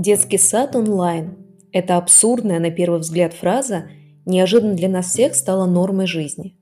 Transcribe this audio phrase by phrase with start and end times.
[0.00, 1.36] Детский сад онлайн.
[1.72, 3.90] Эта абсурдная на первый взгляд фраза
[4.24, 6.56] неожиданно для нас всех стала нормой жизни.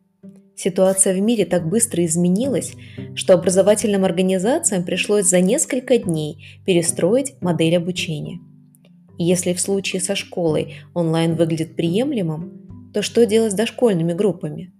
[0.56, 2.72] Ситуация в мире так быстро изменилась,
[3.14, 8.40] что образовательным организациям пришлось за несколько дней перестроить модель обучения.
[9.18, 14.72] Если в случае со школой онлайн выглядит приемлемым, то что делать с дошкольными группами?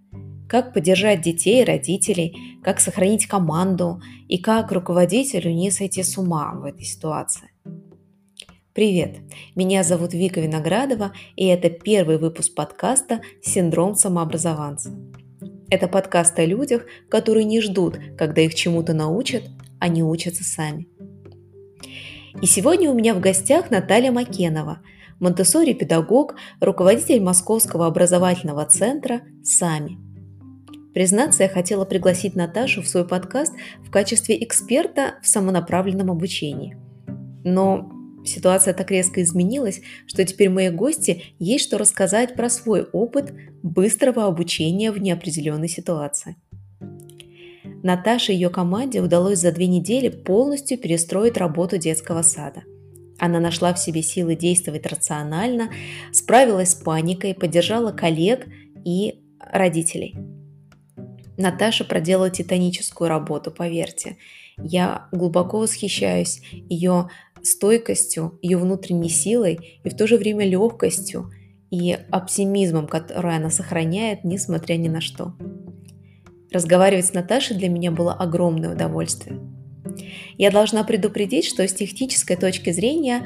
[0.49, 6.55] Как поддержать детей и родителей, как сохранить команду и как руководителю не сойти с ума
[6.55, 7.51] в этой ситуации?
[8.75, 9.17] Привет,
[9.55, 14.91] меня зовут Вика Виноградова, и это первый выпуск подкаста «Синдром самообразованца».
[15.71, 19.41] Это подкаст о людях, которые не ждут, когда их чему-то научат,
[19.87, 20.87] не учатся сами.
[22.43, 24.81] И сегодня у меня в гостях Наталья Макенова,
[25.19, 29.97] Монтессори-педагог, руководитель Московского образовательного центра «САМИ».
[30.93, 36.77] Признаться, я хотела пригласить Наташу в свой подкаст в качестве эксперта в самонаправленном обучении.
[37.43, 43.33] Но Ситуация так резко изменилась, что теперь мои гости есть что рассказать про свой опыт
[43.63, 46.35] быстрого обучения в неопределенной ситуации.
[47.81, 52.63] Наташе и ее команде удалось за две недели полностью перестроить работу детского сада.
[53.17, 55.69] Она нашла в себе силы действовать рационально,
[56.11, 58.47] справилась с паникой, поддержала коллег
[58.85, 60.15] и родителей.
[61.37, 64.17] Наташа проделала титаническую работу, поверьте.
[64.57, 67.09] Я глубоко восхищаюсь ее
[67.43, 71.31] стойкостью, ее внутренней силой и в то же время легкостью
[71.71, 75.33] и оптимизмом, который она сохраняет, несмотря ни на что.
[76.51, 79.39] Разговаривать с Наташей для меня было огромное удовольствие.
[80.37, 83.25] Я должна предупредить, что с технической точки зрения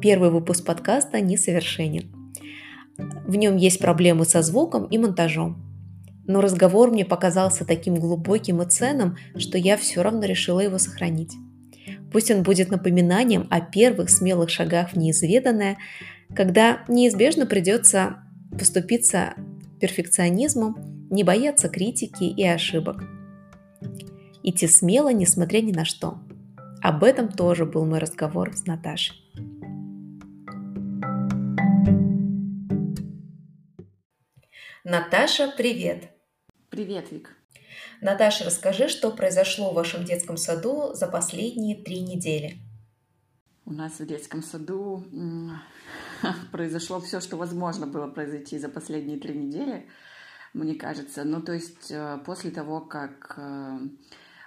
[0.00, 2.10] первый выпуск подкаста несовершенен.
[3.26, 5.62] В нем есть проблемы со звуком и монтажом.
[6.26, 11.34] Но разговор мне показался таким глубоким и ценным, что я все равно решила его сохранить.
[12.12, 15.78] Пусть он будет напоминанием о первых смелых шагах в неизведанное,
[16.34, 18.18] когда неизбежно придется
[18.52, 19.34] поступиться
[19.80, 23.04] перфекционизмом, не бояться критики и ошибок.
[24.42, 26.18] Идти смело, несмотря ни на что.
[26.82, 29.16] Об этом тоже был мой разговор с Наташей.
[34.84, 36.10] Наташа, привет!
[36.70, 37.35] Привет, Вик!
[38.00, 42.58] Наташа, расскажи, что произошло в вашем детском саду за последние три недели.
[43.64, 45.04] У нас в детском саду
[46.52, 49.88] произошло все, что возможно было произойти за последние три недели,
[50.52, 51.24] мне кажется.
[51.24, 53.78] Ну, то есть э, после того, как э,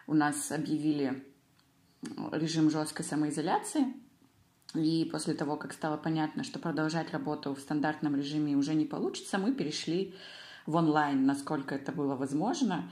[0.06, 1.24] у нас объявили
[2.32, 3.94] режим жесткой самоизоляции,
[4.76, 9.40] и после того, как стало понятно, что продолжать работу в стандартном режиме уже не получится,
[9.40, 10.14] мы перешли
[10.68, 12.92] в онлайн, насколько это было возможно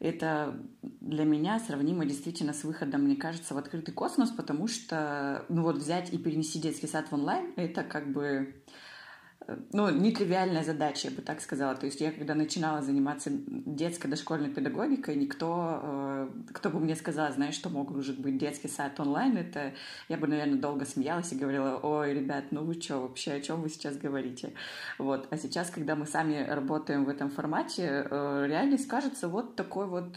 [0.00, 5.62] это для меня сравнимо действительно с выходом, мне кажется, в открытый космос, потому что, ну
[5.62, 8.62] вот взять и перенести детский сад в онлайн, это как бы
[9.72, 11.74] ну, нетривиальная задача, я бы так сказала.
[11.74, 17.32] То есть я, когда начинала заниматься детской дошкольной педагогикой, никто, э, кто бы мне сказал,
[17.32, 19.72] знаешь, что может быть детский сад онлайн, это
[20.08, 23.62] я бы, наверное, долго смеялась и говорила, ой, ребят, ну вы что вообще, о чем
[23.62, 24.52] вы сейчас говорите?
[24.98, 25.28] Вот.
[25.30, 30.16] А сейчас, когда мы сами работаем в этом формате, э, реальность кажется вот такой вот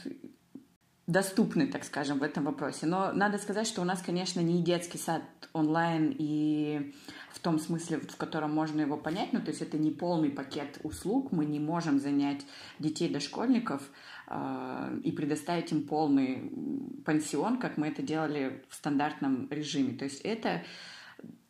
[1.11, 2.85] доступны, так скажем, в этом вопросе.
[2.85, 6.93] Но надо сказать, что у нас, конечно, не детский сад онлайн и
[7.33, 10.79] в том смысле, в котором можно его понять, ну, то есть это не полный пакет
[10.83, 12.45] услуг, мы не можем занять
[12.79, 13.81] детей дошкольников
[14.27, 16.51] э, и предоставить им полный
[17.05, 19.97] пансион, как мы это делали в стандартном режиме.
[19.97, 20.63] То есть это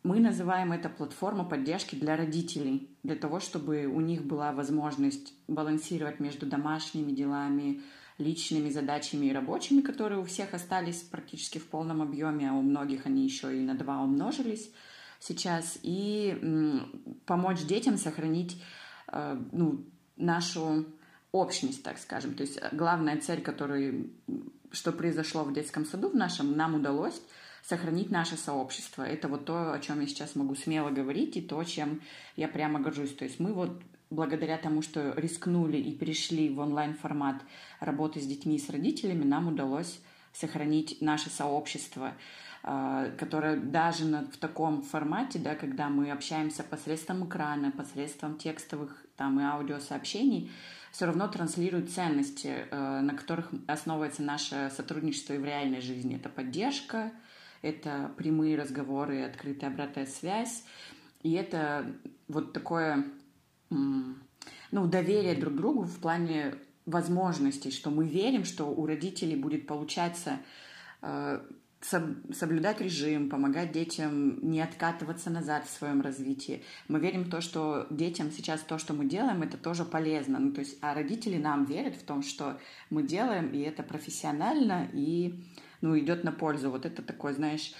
[0.02, 6.18] мы называем это платформа поддержки для родителей, для того, чтобы у них была возможность балансировать
[6.18, 7.82] между домашними делами,
[8.22, 13.06] личными задачами и рабочими, которые у всех остались практически в полном объеме, а у многих
[13.06, 14.70] они еще и на два умножились
[15.18, 16.82] сейчас, и
[17.26, 18.60] помочь детям сохранить
[19.12, 19.84] э, ну,
[20.16, 20.86] нашу
[21.32, 22.34] общность, так скажем.
[22.34, 24.10] То есть главная цель, которую,
[24.70, 27.20] что произошло в детском саду в нашем, нам удалось
[27.62, 29.02] сохранить наше сообщество.
[29.02, 32.02] Это вот то, о чем я сейчас могу смело говорить, и то, чем
[32.36, 33.14] я прямо горжусь.
[33.14, 33.80] То есть мы вот
[34.12, 37.42] благодаря тому, что рискнули и перешли в онлайн-формат
[37.80, 40.00] работы с детьми и с родителями, нам удалось
[40.32, 42.12] сохранить наше сообщество,
[42.62, 49.40] а, которое даже в таком формате, да, когда мы общаемся посредством экрана, посредством текстовых там,
[49.40, 50.50] и аудиосообщений,
[50.90, 56.16] все равно транслирует ценности, а, на которых основывается наше сотрудничество и в реальной жизни.
[56.16, 57.12] Это поддержка,
[57.62, 60.64] это прямые разговоры, открытая обратная связь,
[61.22, 61.86] и это
[62.28, 63.04] вот такое
[64.70, 66.54] ну, доверие друг другу в плане
[66.86, 70.40] возможностей, что мы верим, что у родителей будет получаться
[71.00, 71.40] э,
[71.82, 76.62] соблюдать режим, помогать детям не откатываться назад в своем развитии.
[76.88, 80.38] Мы верим в то, что детям сейчас то, что мы делаем, это тоже полезно.
[80.38, 82.58] Ну, то есть, а родители нам верят в том, что
[82.90, 85.42] мы делаем, и это профессионально, и
[85.80, 86.70] ну, идет на пользу.
[86.70, 87.74] Вот это такое, знаешь,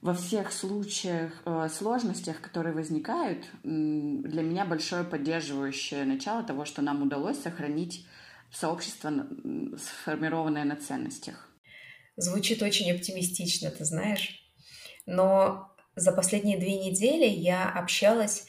[0.00, 7.02] во всех случаях, э, сложностях, которые возникают, для меня большое поддерживающее начало того, что нам
[7.02, 8.06] удалось сохранить
[8.50, 9.10] сообщество,
[9.76, 11.48] сформированное на ценностях.
[12.16, 14.42] Звучит очень оптимистично, ты знаешь.
[15.06, 18.46] Но за последние две недели я общалась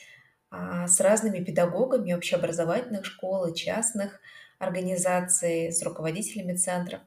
[0.51, 4.19] а, с разными педагогами общеобразовательных школ и частных
[4.57, 7.01] организаций, с руководителями центров.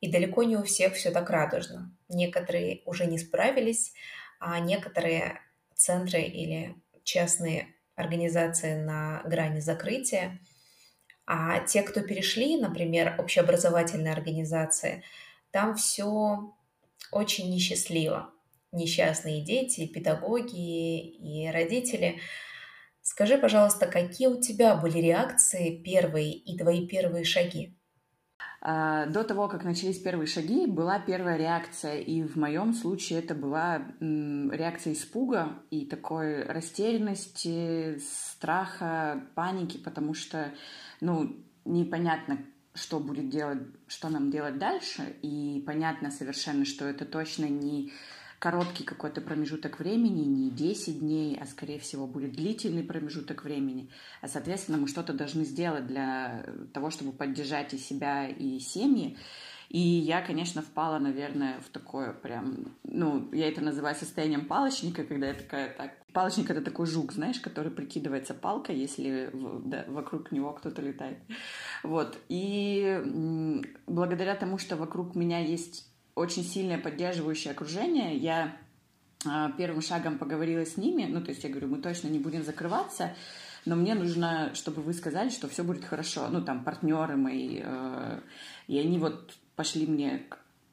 [0.00, 1.94] И далеко не у всех все так радужно.
[2.08, 3.92] Некоторые уже не справились,
[4.38, 5.40] а некоторые
[5.74, 6.74] центры или
[7.04, 10.40] частные организации на грани закрытия.
[11.26, 15.02] А те, кто перешли, например, общеобразовательные организации–
[15.50, 16.54] там все
[17.10, 18.32] очень несчастливо.
[18.72, 22.20] Несчастные дети, педагоги и родители.
[23.02, 27.76] Скажи, пожалуйста, какие у тебя были реакции первые и твои первые шаги?
[28.62, 33.34] А, до того, как начались первые шаги, была первая реакция, и в моем случае это
[33.34, 40.52] была реакция испуга и такой растерянности, страха, паники, потому что,
[41.00, 42.38] ну, непонятно,
[42.74, 47.92] что будет делать, что нам делать дальше, и понятно совершенно, что это точно не
[48.40, 53.90] короткий какой-то промежуток времени, не 10 дней, а скорее всего будет длительный промежуток времени.
[54.22, 59.16] А, соответственно, мы что-то должны сделать для того, чтобы поддержать и себя, и семьи.
[59.68, 65.28] И я, конечно, впала, наверное, в такое прям, ну, я это называю состоянием палочника, когда
[65.28, 69.30] я такая, так, палочник это такой жук, знаешь, который прикидывается палкой, если
[69.66, 71.18] да, вокруг него кто-то летает.
[71.84, 72.18] Вот.
[72.28, 78.56] И благодаря тому, что вокруг меня есть очень сильное поддерживающее окружение, я
[79.26, 82.42] а, первым шагом поговорила с ними, ну, то есть я говорю, мы точно не будем
[82.42, 83.14] закрываться,
[83.66, 86.28] но мне нужно, чтобы вы сказали, что все будет хорошо.
[86.30, 88.20] Ну, там, партнеры мои, э,
[88.66, 90.26] и они вот пошли мне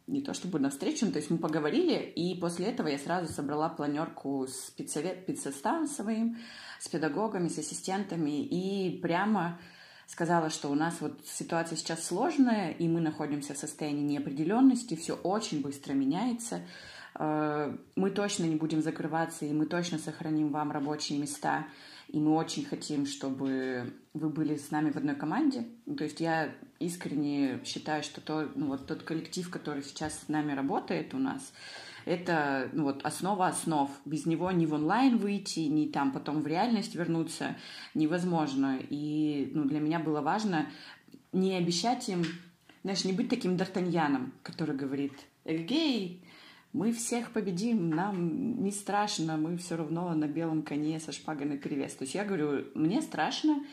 [0.07, 3.67] не то чтобы навстречу, но то есть мы поговорили, и после этого я сразу собрала
[3.67, 6.37] планерку с педсовет, педсоставом своим,
[6.79, 9.59] с педагогами, с ассистентами, и прямо
[10.07, 15.13] сказала, что у нас вот ситуация сейчас сложная, и мы находимся в состоянии неопределенности, все
[15.13, 16.61] очень быстро меняется,
[17.19, 21.67] э, мы точно не будем закрываться, и мы точно сохраним вам рабочие места,
[22.07, 25.67] и мы очень хотим, чтобы вы были с нами в одной команде.
[25.97, 30.53] То есть я искренне считаю, что то, ну, вот тот коллектив, который сейчас с нами
[30.53, 31.51] работает у нас,
[32.07, 33.91] это ну, вот основа основ.
[34.05, 37.57] Без него ни в онлайн выйти, ни там потом в реальность вернуться
[37.93, 38.79] невозможно.
[38.89, 40.67] И ну, для меня было важно
[41.33, 42.23] не обещать им,
[42.83, 45.13] знаешь, не быть таким Д'Артаньяном, который говорит,
[45.43, 46.23] эгей,
[46.71, 51.57] мы всех победим, нам не страшно, мы все равно на белом коне со шпагой на
[51.57, 51.93] перевес.
[51.93, 53.63] То есть я говорю, мне страшно,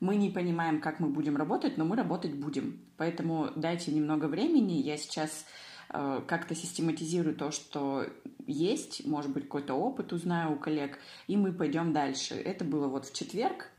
[0.00, 2.80] мы не понимаем, как мы будем работать, но мы работать будем.
[2.96, 4.80] Поэтому дайте немного времени.
[4.80, 5.44] Я сейчас
[5.88, 8.06] как-то систематизирую то, что
[8.46, 12.34] есть, может быть, какой-то опыт узнаю у коллег, и мы пойдем дальше.
[12.34, 13.70] Это было вот в четверг.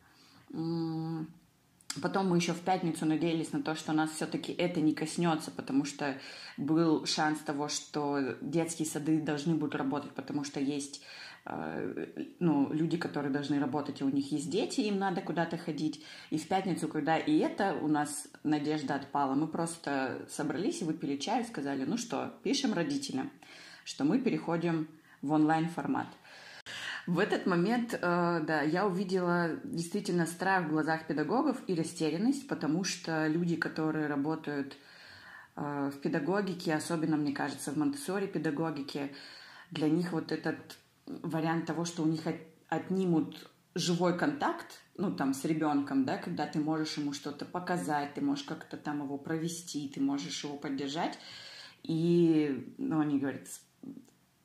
[2.01, 5.85] Потом мы еще в пятницу надеялись на то, что нас все-таки это не коснется, потому
[5.85, 6.19] что
[6.57, 11.34] был шанс того, что детские сады должны будут работать, потому что есть э,
[12.39, 16.03] ну, люди, которые должны работать, и у них есть дети, им надо куда-то ходить.
[16.31, 21.17] И в пятницу, когда и это у нас надежда отпала, мы просто собрались и выпили
[21.17, 23.29] чай и сказали, ну что, пишем родителям,
[23.83, 24.87] что мы переходим
[25.21, 26.07] в онлайн-формат–
[27.07, 27.97] в этот момент, э,
[28.47, 34.75] да, я увидела действительно страх в глазах педагогов и растерянность, потому что люди, которые работают
[35.55, 39.11] э, в педагогике, особенно, мне кажется, в монтессори педагогике,
[39.69, 42.23] для них вот этот вариант того, что у них
[42.69, 48.21] отнимут живой контакт, ну, там, с ребенком, да, когда ты можешь ему что-то показать, ты
[48.21, 51.19] можешь как-то там его провести, ты можешь его поддержать.
[51.83, 53.47] И, ну, они говорят,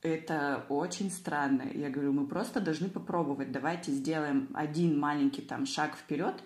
[0.01, 1.63] это очень странно.
[1.73, 3.51] Я говорю, мы просто должны попробовать.
[3.51, 6.43] Давайте сделаем один маленький там шаг вперед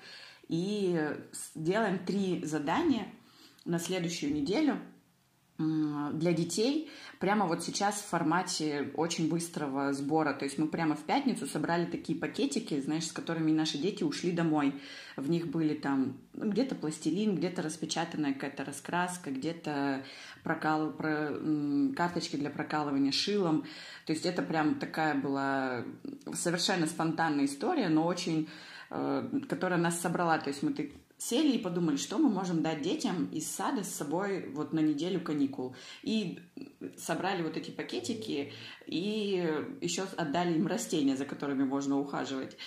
[0.48, 1.17] и
[1.55, 3.07] сделаем три задания
[3.65, 4.79] на следующую неделю–
[5.57, 10.33] для детей прямо вот сейчас в формате очень быстрого сбора.
[10.33, 14.33] То есть мы прямо в пятницу собрали такие пакетики, знаешь, с которыми наши дети ушли
[14.33, 14.74] домой.
[15.15, 20.03] В них были там ну, где-то пластилин, где-то распечатанная какая-то раскраска, где-то
[20.43, 21.31] прокал, про,
[21.95, 23.63] карточки для прокалывания шилом.
[24.05, 25.85] То есть это прям такая была
[26.33, 28.50] совершенно спонтанная история, но очень
[28.89, 30.38] э, которая нас собрала.
[30.38, 30.74] То есть мы
[31.17, 35.22] сели и подумали, что мы можем дать детям из сада с собой вот на неделю
[35.22, 35.75] каникул.
[36.03, 36.39] И
[36.98, 38.53] собрали вот эти пакетики
[38.86, 39.48] и
[39.81, 42.57] еще отдали им растения, за которыми можно ухаживать.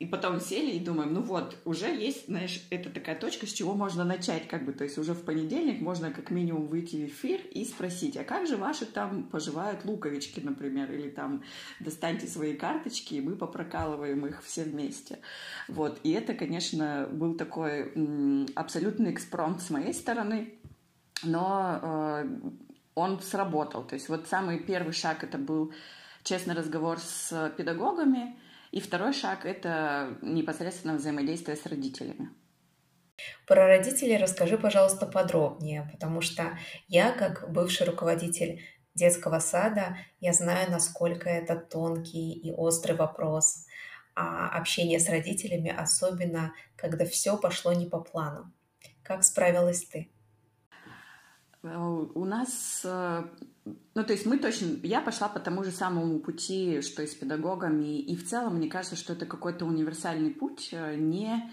[0.00, 3.74] И потом сели и думаем, ну вот, уже есть, знаешь, это такая точка, с чего
[3.74, 7.42] можно начать, как бы, то есть уже в понедельник можно как минимум выйти в эфир
[7.52, 11.42] и спросить, а как же ваши там поживают луковички, например, или там
[11.80, 15.18] достаньте свои карточки, и мы попрокалываем их все вместе.
[15.68, 17.92] Вот, и это, конечно, был такой
[18.54, 20.54] абсолютный экспромт с моей стороны,
[21.22, 22.40] но э,
[22.94, 23.84] он сработал.
[23.84, 25.74] То есть вот самый первый шаг это был
[26.22, 28.38] честный разговор с педагогами,
[28.70, 32.30] и второй шаг– это непосредственно взаимодействие с родителями.
[33.46, 36.58] Про родителей расскажи, пожалуйста, подробнее, потому что
[36.88, 38.62] я, как бывший руководитель
[38.94, 43.66] детского сада, я знаю, насколько это тонкий и острый вопрос.
[44.14, 48.52] А общение с родителями, особенно когда все пошло не по плану.
[49.02, 50.10] Как справилась ты?
[51.62, 53.24] Э, у нас э,
[53.64, 54.78] ну, то есть мы точно...
[54.82, 57.98] Я пошла по тому же самому пути, что и с педагогами.
[57.98, 61.50] И в целом, мне кажется, что это какой-то универсальный путь э, не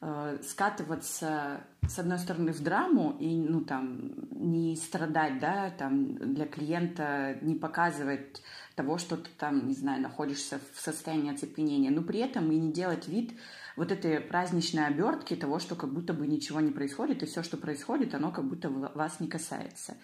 [0.00, 6.46] э, скатываться, с одной стороны, в драму и, ну, там, не страдать, да, там, для
[6.46, 8.42] клиента не показывать
[8.74, 12.72] того, что ты там, не знаю, находишься в состоянии оцепенения, но при этом и не
[12.72, 13.32] делать вид
[13.78, 17.56] вот этой праздничной обертки того, что как будто бы ничего не происходит, и все, что
[17.56, 19.96] происходит, оно как будто вас не касается.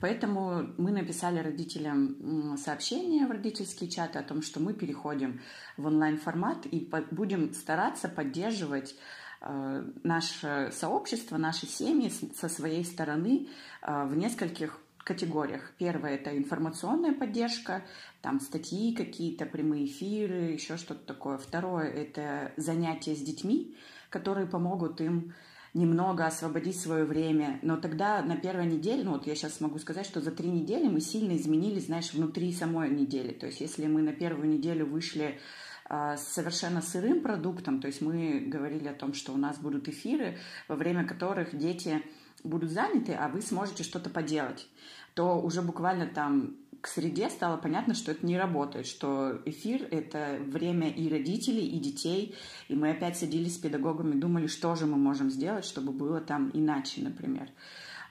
[0.00, 5.40] Поэтому мы написали родителям сообщение в родительские чаты о том, что мы переходим
[5.76, 8.94] в онлайн-формат и будем стараться поддерживать
[9.42, 13.48] э, наше сообщество, наши семьи со своей стороны
[13.82, 15.72] э, в нескольких категориях.
[15.78, 17.82] Первое– это информационная поддержка,
[18.20, 21.38] там статьи какие-то, прямые эфиры, еще что-то такое.
[21.38, 23.74] Второе– это занятия с детьми,
[24.10, 25.34] которые помогут им
[25.72, 27.58] немного освободить свое время.
[27.62, 30.88] Но тогда на первой неделе, ну вот я сейчас могу сказать, что за три недели
[30.88, 33.32] мы сильно изменились, знаешь, внутри самой недели.
[33.32, 35.38] То есть если мы на первую неделю вышли
[35.86, 39.88] а, с совершенно сырым продуктом, то есть мы говорили о том, что у нас будут
[39.88, 40.36] эфиры,
[40.68, 42.02] во время которых дети
[42.44, 44.68] будут заняты, а вы сможете что-то поделать,
[45.14, 50.38] то уже буквально там к среде стало понятно, что это не работает, что эфир— это
[50.46, 52.36] время и родителей, и детей.
[52.68, 56.50] И мы опять садились с педагогами, думали, что же мы можем сделать, чтобы было там
[56.54, 57.48] иначе, например.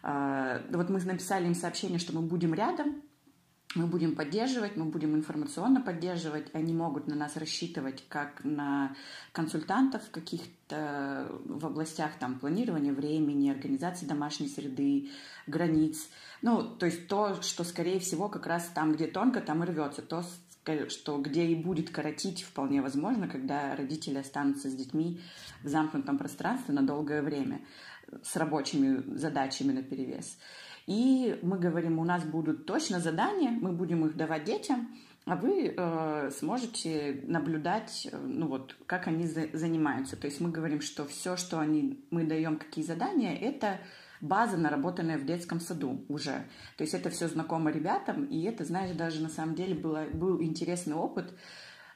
[0.03, 3.01] А, вот мы написали им сообщение, что мы будем рядом,
[3.77, 6.53] мы будем поддерживать, мы будем информационно поддерживать.
[6.53, 8.95] Они могут на нас рассчитывать как на
[9.31, 15.09] консультантов каких-то в областях там, планирования времени, организации домашней среды,
[15.45, 16.09] границ.
[16.41, 20.01] Ну, то есть то, что, скорее всего, как раз там, где тонко, там и рвется.
[20.01, 20.23] То,
[20.89, 25.21] что где и будет коротить, вполне возможно, когда родители останутся с детьми
[25.63, 27.61] в замкнутом пространстве на долгое время
[28.23, 30.37] с рабочими задачами на перевес.
[30.87, 34.87] И мы говорим, у нас будут точно задания, мы будем их давать детям,
[35.25, 40.15] а вы э, сможете наблюдать, э, ну вот, как они за, занимаются.
[40.15, 43.81] То есть мы говорим, что все, что они, мы даем, какие задания, это
[44.21, 46.45] база, наработанная в детском саду уже.
[46.77, 50.41] То есть это все знакомо ребятам, и это, знаешь, даже на самом деле было, был
[50.41, 51.33] интересный опыт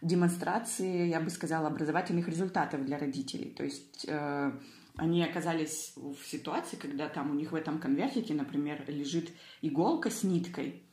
[0.01, 3.51] демонстрации, я бы сказала, образовательных результатов для родителей.
[3.51, 4.51] То есть э,
[4.97, 9.31] они оказались в ситуации, когда там у них в этом конвертике, например, лежит
[9.61, 10.83] иголка с ниткой,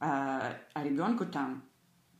[0.00, 1.64] а, а ребенку там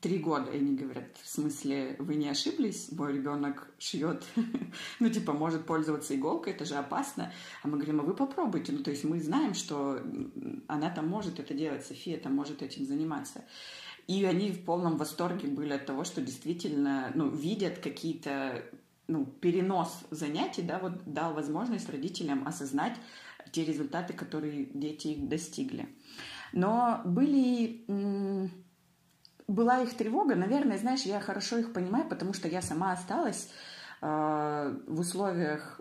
[0.01, 4.25] три года, и они говорят, в смысле, вы не ошиблись, мой ребенок шьет,
[5.01, 7.33] ну, типа, может пользоваться иголкой, это же опасно.
[7.63, 8.73] А мы говорим, а вы попробуйте.
[8.73, 10.01] Ну, то есть мы знаем, что
[10.69, 13.45] она там может это делать, София там может этим заниматься.
[14.07, 18.65] И они в полном восторге были от того, что действительно, ну, видят какие-то
[19.09, 22.95] ну, перенос занятий, да, вот дал возможность родителям осознать
[23.51, 25.89] те результаты, которые дети достигли.
[26.53, 27.85] Но были
[29.49, 33.51] была их тревога, наверное, знаешь, я хорошо их понимаю, потому что я сама осталась
[34.03, 35.81] э, в условиях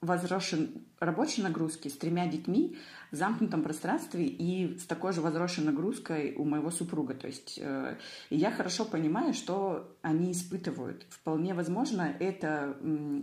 [0.00, 2.78] возросшей рабочей нагрузки с тремя детьми
[3.10, 7.14] в замкнутом пространстве и с такой же возросшей нагрузкой у моего супруга.
[7.14, 7.96] То есть э,
[8.30, 11.06] я хорошо понимаю, что они испытывают.
[11.10, 12.76] Вполне возможно, это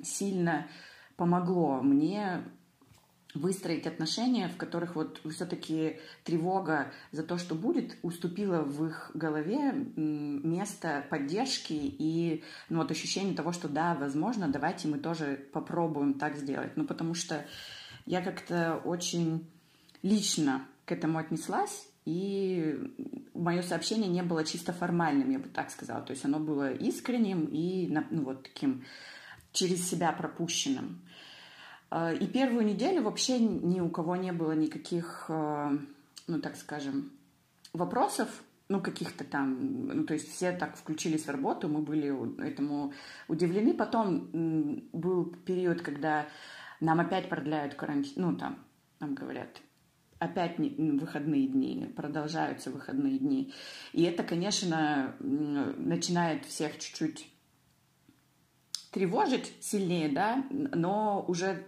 [0.03, 0.67] сильно
[1.15, 2.43] помогло мне
[3.35, 9.73] выстроить отношения, в которых вот все-таки тревога за то, что будет, уступила в их голове
[9.95, 16.37] место поддержки и ну, вот ощущение того, что да, возможно, давайте мы тоже попробуем так
[16.37, 16.75] сделать.
[16.75, 17.45] Ну, потому что
[18.05, 19.47] я как-то очень
[20.01, 22.77] лично к этому отнеслась, и
[23.33, 26.01] мое сообщение не было чисто формальным, я бы так сказала.
[26.01, 28.85] То есть оно было искренним и ну, вот таким
[29.51, 31.01] через себя пропущенным.
[31.89, 35.77] А, и первую неделю вообще ни у кого не было никаких, э,
[36.27, 37.11] ну так скажем,
[37.73, 38.29] вопросов,
[38.67, 42.11] ну каких-то там, ну то есть все так включились в работу, мы были
[42.43, 42.93] этому
[43.27, 43.73] удивлены.
[43.73, 44.29] Потом
[44.91, 46.27] был период, когда
[46.79, 48.57] нам опять продляют карантин, ну там,
[48.99, 49.61] нам говорят,
[50.19, 53.53] опять выходные дни, продолжаются выходные дни.
[53.93, 57.31] И это, конечно, начинает всех чуть-чуть
[58.91, 61.65] тревожить сильнее, да, но уже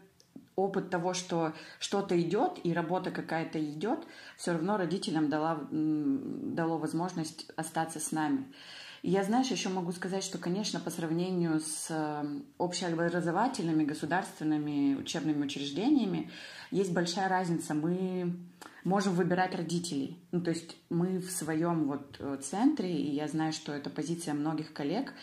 [0.58, 4.00] опыт того, что что-то идет и работа какая-то идет,
[4.36, 8.52] все равно родителям дала, дало возможность остаться с нами.
[9.04, 16.32] Я, знаешь, еще могу сказать, что, конечно, по сравнению с э, общеобразовательными государственными учебными учреждениями
[16.72, 17.76] есть большая разница.
[17.76, 18.36] Мы
[18.84, 20.20] можем выбирать родителей.
[20.32, 24.34] Ну, то есть мы в своем вот э, центре, и я знаю, что это позиция
[24.34, 25.14] многих коллег,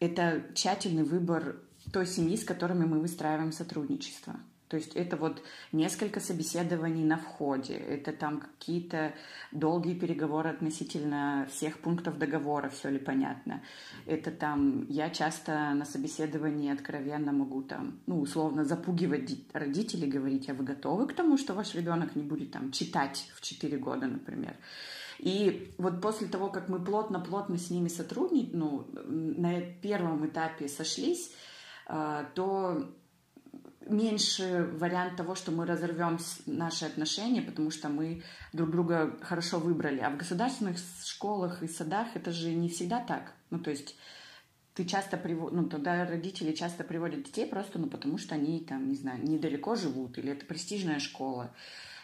[0.00, 1.60] это тщательный выбор
[1.92, 4.34] той семьи, с которыми мы выстраиваем сотрудничество.
[4.72, 9.12] То есть это вот несколько собеседований на входе, это там какие-то
[9.50, 13.62] долгие переговоры относительно всех пунктов договора, все ли понятно.
[14.06, 20.54] Это там, я часто на собеседовании откровенно могу там, ну, условно запугивать родителей, говорить, а
[20.54, 24.56] вы готовы к тому, что ваш ребенок не будет там читать в 4 года, например.
[25.18, 31.30] И вот после того, как мы плотно-плотно с ними сотрудничали, ну, на первом этапе сошлись,
[31.86, 32.88] а, то
[33.86, 38.22] меньше вариант того, что мы разорвем наши отношения, потому что мы
[38.52, 40.00] друг друга хорошо выбрали.
[40.00, 43.34] А в государственных школах и садах это же не всегда так.
[43.50, 43.96] Ну, то есть
[44.74, 48.88] ты часто приводишь, ну, тогда родители часто приводят детей просто, ну, потому что они там,
[48.88, 51.54] не знаю, недалеко живут, или это престижная школа.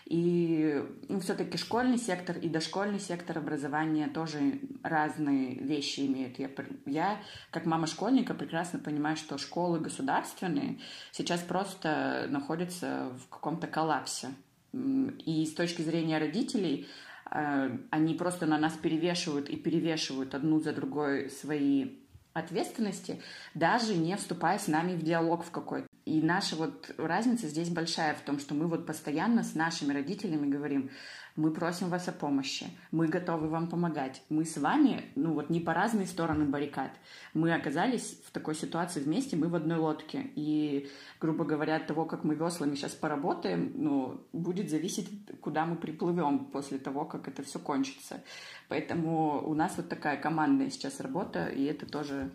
[0.09, 6.39] И ну, все-таки школьный сектор и дошкольный сектор образования тоже разные вещи имеют.
[6.39, 6.49] Я,
[6.87, 10.79] я, как мама школьника, прекрасно понимаю, что школы государственные
[11.13, 14.29] сейчас просто находятся в каком-то коллапсе.
[14.73, 16.89] И с точки зрения родителей,
[17.31, 21.99] э, они просто на нас перевешивают и перевешивают одну за другой свои
[22.33, 23.21] ответственности,
[23.53, 25.88] даже не вступая с нами в диалог в какой-то.
[26.09, 30.51] И наша вот разница здесь большая в том, что мы вот постоянно с нашими родителями
[30.51, 30.91] говорим,
[31.37, 35.61] мы просим вас о помощи, мы готовы вам помогать, мы с вами, ну вот не
[35.61, 36.91] по разные стороны баррикад,
[37.35, 40.89] мы оказались в такой ситуации вместе, мы в одной лодке, и,
[41.21, 45.11] грубо говоря, от того, как мы веслами сейчас поработаем, ну, будет зависеть,
[45.43, 48.25] куда мы приплывем после того, как это все кончится.
[48.69, 52.33] Поэтому у нас вот такая командная сейчас работа, и это тоже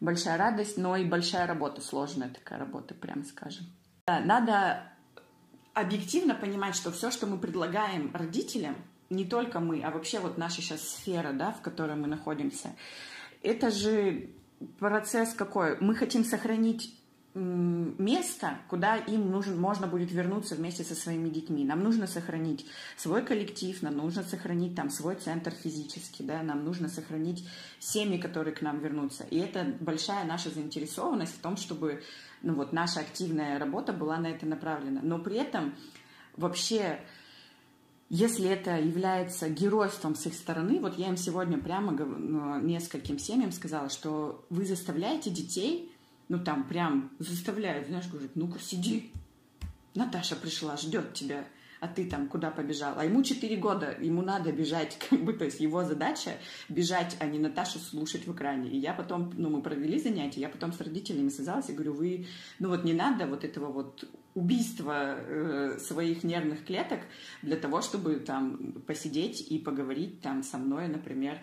[0.00, 3.66] большая радость, но и большая работа, сложная такая работа, прям скажем.
[4.06, 4.82] Надо
[5.74, 8.76] объективно понимать, что все, что мы предлагаем родителям,
[9.10, 12.70] не только мы, а вообще вот наша сейчас сфера, да, в которой мы находимся,
[13.42, 14.30] это же
[14.78, 15.78] процесс какой?
[15.80, 16.98] Мы хотим сохранить
[17.36, 21.64] место, куда им нужен, можно будет вернуться вместе со своими детьми.
[21.64, 26.88] Нам нужно сохранить свой коллектив, нам нужно сохранить там свой центр физически, да, нам нужно
[26.88, 27.46] сохранить
[27.78, 29.24] семьи, которые к нам вернутся.
[29.24, 32.02] И это большая наша заинтересованность в том, чтобы
[32.42, 35.00] ну, вот, наша активная работа была на это направлена.
[35.02, 35.74] Но при этом
[36.36, 37.00] вообще
[38.08, 43.50] если это является геройством с их стороны, вот я им сегодня прямо ну, нескольким семьям
[43.50, 45.92] сказала, что вы заставляете детей
[46.28, 49.12] ну там прям заставляют, знаешь, говорит, ну-ка сиди,
[49.94, 51.46] Наташа пришла, ждет тебя,
[51.80, 52.94] а ты там куда побежал?
[52.96, 56.32] А ему 4 года, ему надо бежать, как бы, то есть его задача
[56.68, 58.70] бежать, а не Наташу слушать в экране.
[58.70, 62.26] И я потом, ну, мы провели занятия, я потом с родителями связалась и говорю, вы,
[62.58, 67.00] ну вот не надо вот этого вот убийства э, своих нервных клеток
[67.42, 71.38] для того, чтобы там посидеть и поговорить там со мной, например,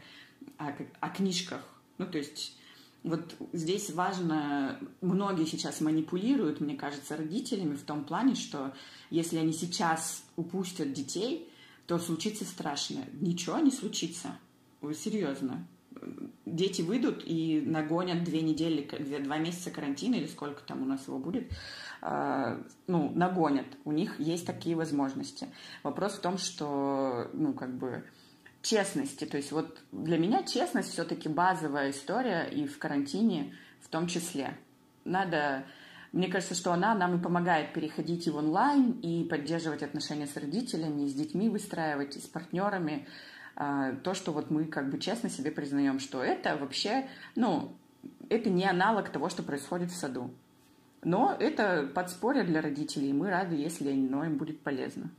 [0.57, 1.61] о, о книжках.
[1.97, 2.57] Ну, то есть
[3.03, 8.73] вот здесь важно, многие сейчас манипулируют, мне кажется, родителями в том плане, что
[9.09, 11.49] если они сейчас упустят детей,
[11.85, 13.05] то случится страшное.
[13.19, 14.37] Ничего не случится.
[14.93, 15.67] Серьезно.
[16.45, 18.87] Дети выйдут и нагонят две недели,
[19.19, 21.51] два месяца карантина или сколько там у нас его будет,
[22.01, 23.67] а, ну, нагонят.
[23.85, 25.47] У них есть такие возможности.
[25.83, 28.03] Вопрос в том, что, ну, как бы,
[28.63, 29.25] честности.
[29.25, 34.57] То есть вот для меня честность все-таки базовая история и в карантине в том числе.
[35.05, 35.65] Надо,
[36.13, 40.35] мне кажется, что она нам и помогает переходить и в онлайн, и поддерживать отношения с
[40.37, 43.07] родителями, и с детьми выстраивать, и с партнерами.
[43.55, 47.75] А, то, что вот мы как бы честно себе признаем, что это вообще, ну,
[48.29, 50.31] это не аналог того, что происходит в саду.
[51.03, 55.11] Но это подспорье для родителей, и мы рады, если оно им будет полезно.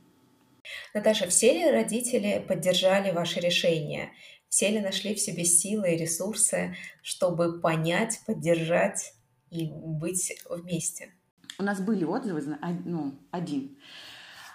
[0.93, 4.11] Наташа, все ли родители поддержали ваше решение?
[4.49, 9.13] Все ли нашли в себе силы и ресурсы, чтобы понять, поддержать
[9.49, 11.11] и быть вместе?
[11.57, 13.77] у нас были отзывы, ну, один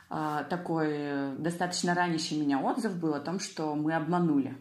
[0.09, 4.57] а, такой достаточно ранящий меня отзыв был о том, что мы обманули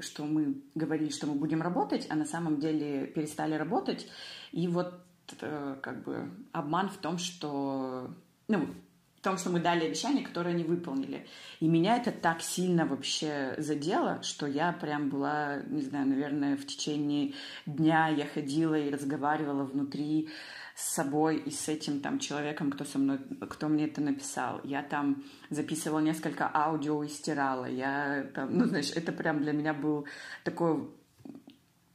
[0.00, 4.08] что мы говорили, что мы будем работать, а на самом деле перестали работать.
[4.50, 4.94] И вот
[5.40, 8.10] э, как бы обман в том, что
[8.48, 8.68] ну,
[9.16, 11.26] в том, что мы дали обещание, которое они выполнили.
[11.60, 16.66] И меня это так сильно вообще задело, что я прям была, не знаю, наверное, в
[16.66, 17.32] течение
[17.64, 20.28] дня я ходила и разговаривала внутри
[20.74, 24.60] с собой и с этим там человеком, кто со мной, кто мне это написал.
[24.64, 27.66] Я там записывала несколько аудио и стирала.
[27.66, 30.06] Я там, ну, знаешь, это прям для меня был
[30.42, 30.90] такой,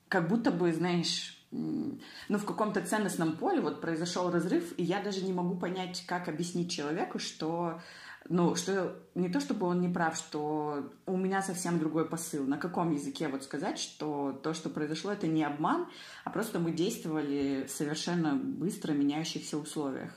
[0.08, 5.24] как будто бы, знаешь, ну, в каком-то ценностном поле вот произошел разрыв, и я даже
[5.24, 7.80] не могу понять, как объяснить человеку, что
[8.28, 12.46] ну, что не то чтобы он не прав, что у меня совсем другой посыл.
[12.46, 15.88] На каком языке вот сказать, что то, что произошло, это не обман,
[16.26, 20.12] а просто мы действовали в совершенно быстро меняющихся условиях.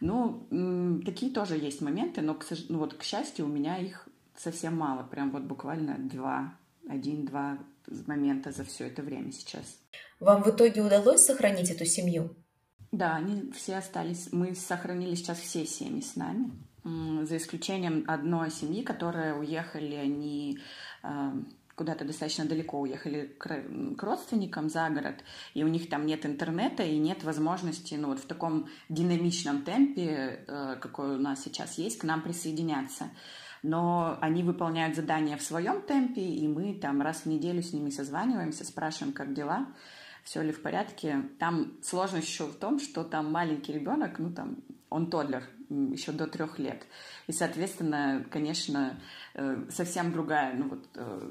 [0.00, 4.76] Ну, такие тоже есть моменты, но, к, ну, вот, к счастью, у меня их совсем
[4.76, 5.02] мало.
[5.02, 6.54] Прям вот буквально два,
[6.88, 7.58] один-два
[8.06, 9.78] момента за все это время сейчас.
[10.20, 12.36] Вам в итоге удалось сохранить эту семью?
[12.90, 14.32] Да, они все остались.
[14.32, 16.50] Мы сохранили сейчас все семьи с нами
[16.84, 20.58] за исключением одной семьи, которые уехали, они
[21.02, 21.34] а,
[21.78, 25.22] куда-то достаточно далеко уехали к, родственникам за город,
[25.54, 30.44] и у них там нет интернета и нет возможности, ну вот в таком динамичном темпе,
[30.46, 33.10] э, какой у нас сейчас есть, к нам присоединяться.
[33.62, 37.90] Но они выполняют задания в своем темпе, и мы там раз в неделю с ними
[37.90, 39.66] созваниваемся, спрашиваем, как дела,
[40.24, 41.22] все ли в порядке.
[41.38, 44.58] Там сложность еще в том, что там маленький ребенок, ну там
[44.90, 46.86] он тодлер, еще до трех лет.
[47.26, 48.98] И, соответственно, конечно,
[49.34, 50.54] э, совсем другая.
[50.54, 51.30] Ну вот э,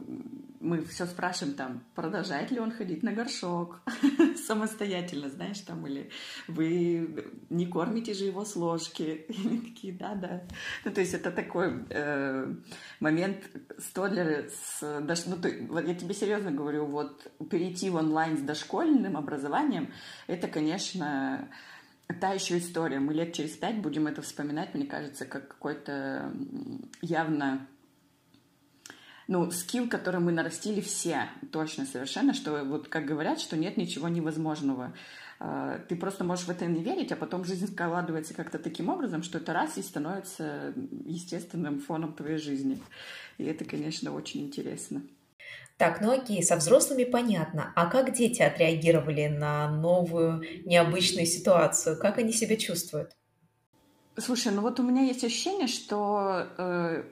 [0.59, 3.81] мы все спрашиваем там, продолжает ли он ходить на горшок
[4.47, 6.11] самостоятельно, знаешь, там, или
[6.47, 9.25] вы не кормите же его с ложки.
[9.27, 10.43] И такие, да, да.
[10.85, 12.53] Ну, то есть это такой э,
[12.99, 15.37] момент с тодлера, с, ну,
[15.69, 19.91] вот я тебе серьезно говорю, вот перейти в онлайн с дошкольным образованием,
[20.27, 21.49] это, конечно,
[22.19, 22.99] та еще история.
[22.99, 26.33] Мы лет через пять будем это вспоминать, мне кажется, как какой-то
[27.01, 27.67] явно
[29.27, 34.07] ну, скилл, который мы нарастили все, точно совершенно, что вот как говорят, что нет ничего
[34.07, 34.93] невозможного.
[35.39, 39.23] А, ты просто можешь в это не верить, а потом жизнь складывается как-то таким образом,
[39.23, 40.73] что это раз и становится
[41.05, 42.81] естественным фоном твоей жизни.
[43.37, 45.01] И это, конечно, очень интересно.
[45.77, 47.71] Так, ну окей, со взрослыми понятно.
[47.75, 51.99] А как дети отреагировали на новую необычную ситуацию?
[51.99, 53.11] Как они себя чувствуют?
[54.17, 57.03] Слушай, ну вот у меня есть ощущение, что э,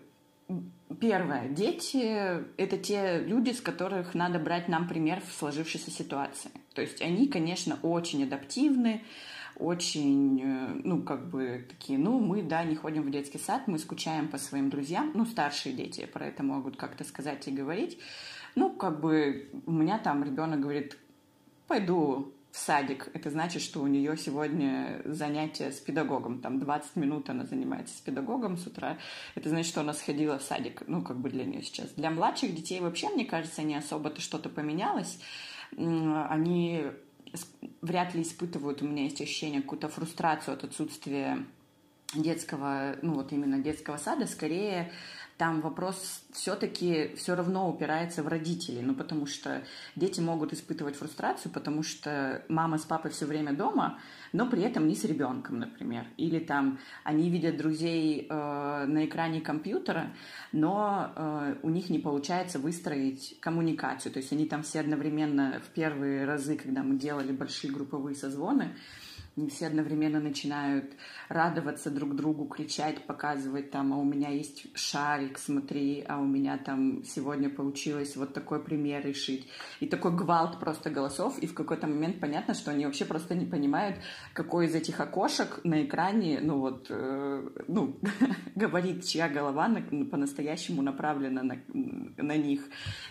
[0.99, 6.49] первое, дети— это те люди, с которых надо брать нам пример в сложившейся ситуации.
[6.73, 9.03] То есть они, конечно, очень адаптивны,
[9.57, 13.77] очень, э, ну, как бы такие, ну, мы, да, не ходим в детский сад, мы
[13.77, 17.99] скучаем по своим друзьям, ну, старшие дети про это могут как-то сказать и говорить,
[18.55, 20.97] ну, как бы у меня там ребенок говорит,
[21.67, 23.09] пойду в садик.
[23.13, 26.39] Это значит, что у нее сегодня занятие с педагогом.
[26.39, 28.97] Там 20 минут она занимается с педагогом с утра.
[29.35, 30.83] Это значит, что она сходила в садик.
[30.87, 31.89] Ну, как бы для нее сейчас.
[31.91, 35.19] Для младших детей вообще, мне кажется, не особо-то что-то поменялось.
[35.77, 36.85] Они
[37.81, 41.45] вряд ли испытывают, у меня есть ощущение, какую-то фрустрацию от отсутствия
[42.13, 44.91] детского, ну вот именно детского сада, скорее
[45.37, 49.63] там вопрос все-таки все равно упирается в родителей, ну потому что
[49.95, 53.99] дети могут испытывать фрустрацию, потому что мама с папой все время дома,
[54.31, 59.41] но при этом не с ребенком, например, или там они видят друзей э, на экране
[59.41, 60.13] компьютера,
[60.53, 65.69] но э, у них не получается выстроить коммуникацию, то есть они там все одновременно в
[65.69, 68.75] первые разы, когда мы делали большие групповые созвоны,
[69.49, 70.93] все одновременно начинают
[71.27, 76.57] радоваться друг другу, кричать, показывать там, а у меня есть шарик, смотри, а у меня
[76.57, 79.47] там сегодня получилось вот такой пример решить.
[79.81, 83.45] И такой гвалт просто голосов, и в какой-то момент понятно, что они вообще просто не
[83.45, 83.97] понимают,
[84.33, 87.99] какой из этих окошек на экране, ну вот, э, ну,
[88.55, 92.61] говорит, чья голова на, по-настоящему направлена на, на них.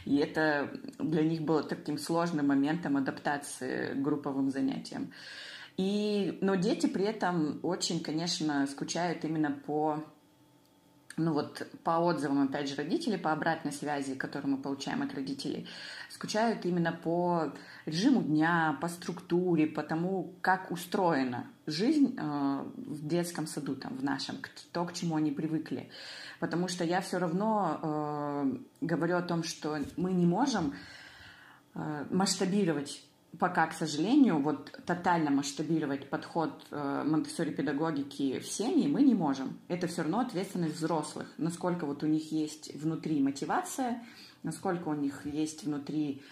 [0.07, 5.13] И это для них было таким сложным моментом адаптации к групповым занятиям.
[5.77, 10.05] И, но дети при этом очень, конечно, скучают именно по
[11.17, 15.69] ну вот по отзывам, опять же, родителей, по обратной связи, которую мы получаем от родителей,
[16.11, 17.53] скучают именно по
[17.87, 24.05] режиму дня, по структуре, по тому, как устроена жизнь э, в детском саду, там, в
[24.05, 24.37] нашем,
[24.73, 25.89] то, к чему они привыкли.
[26.41, 30.75] Потому что я все равно э, говорю о том, что мы не можем
[31.75, 33.05] э, масштабировать
[33.39, 39.59] пока, к сожалению, вот тотально масштабировать подход э, монтессори педагогики в семьи мы не можем.
[39.69, 41.27] Это все равно ответственность взрослых.
[41.39, 44.03] Насколько вот у них есть внутри мотивация,
[44.43, 46.23] насколько у них есть внутри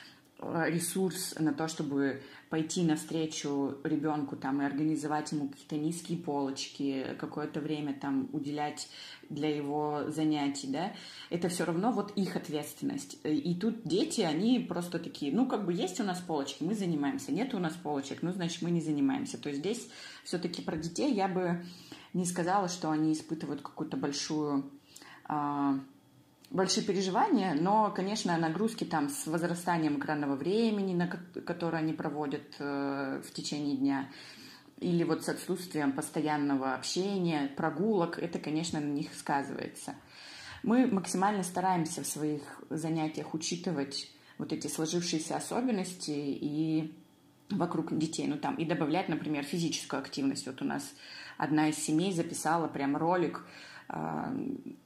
[0.66, 7.61] ресурс на то, чтобы пойти навстречу ребенку там и организовать ему какие-то низкие полочки, какое-то
[7.61, 8.88] время там уделять
[9.31, 10.92] для его занятий, да,
[11.31, 13.18] это все равно вот их ответственность.
[13.24, 17.33] И тут дети, они просто такие, ну, как бы есть у нас полочки, мы занимаемся,
[17.33, 19.38] нет у нас полочек, ну, значит, мы не занимаемся.
[19.38, 19.88] То есть здесь
[20.24, 21.64] все-таки про детей я бы
[22.12, 24.70] не сказала, что они испытывают какую-то большую
[25.24, 25.78] а,
[26.52, 33.22] большие переживания, но, конечно, нагрузки там с возрастанием экранного времени, на которое они проводят э,
[33.26, 34.08] в течение дня,
[34.78, 39.94] или вот с отсутствием постоянного общения, прогулок, это, конечно, на них сказывается.
[40.62, 46.94] Мы максимально стараемся в своих занятиях учитывать вот эти сложившиеся особенности и
[47.50, 50.46] вокруг детей, ну там, и добавлять, например, физическую активность.
[50.46, 50.94] Вот у нас
[51.38, 53.44] одна из семей записала прям ролик,
[53.88, 54.32] а,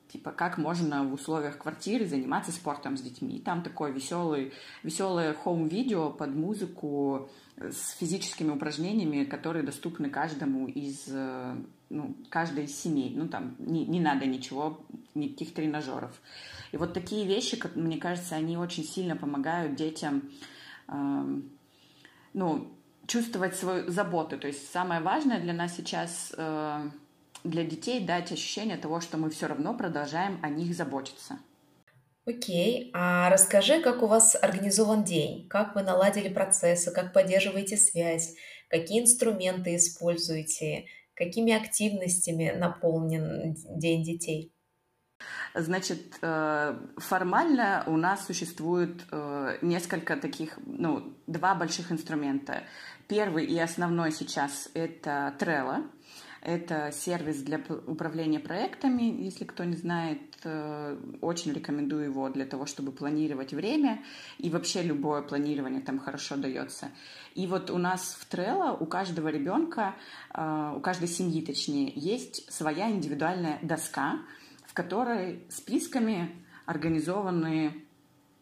[0.08, 3.36] типа, как можно в условиях квартиры заниматься спортом с детьми.
[3.36, 11.06] И там такое веселый, веселое хоум-видео под музыку с физическими упражнениями, которые доступны каждому из,
[11.08, 11.56] э,
[11.88, 13.14] ну, каждой из семей.
[13.16, 16.20] Ну, там не, не надо ничего, никаких тренажеров.
[16.72, 20.30] И вот такие вещи, как, мне кажется, они очень сильно помогают детям,
[20.88, 21.40] э,
[22.34, 22.72] ну,
[23.06, 24.38] чувствовать свою заботу.
[24.38, 26.90] То есть самое важное для нас сейчас э,
[27.44, 31.38] для детей дать ощущение того, что мы все равно продолжаем о них заботиться.
[32.26, 38.34] Окей, а расскажи, как у вас организован день, как вы наладили процессы, как поддерживаете связь,
[38.68, 44.52] какие инструменты используете, какими активностями наполнен День детей?
[45.54, 52.64] Значит, э, формально у нас существует э, несколько таких, ну, два больших инструмента.
[53.08, 55.88] Первый и основной сейчас это Trello.
[56.46, 59.02] Это сервис для управления проектами.
[59.02, 64.00] Если кто не знает, э, очень рекомендую его для того, чтобы планировать время.
[64.38, 66.90] И вообще любое планирование там хорошо дается.
[67.34, 69.96] И вот у нас в Trello у каждого ребенка,
[70.34, 74.20] э, у каждой семьи точнее, есть своя индивидуальная доска,
[74.66, 76.30] в которой списками
[76.64, 77.85] организованы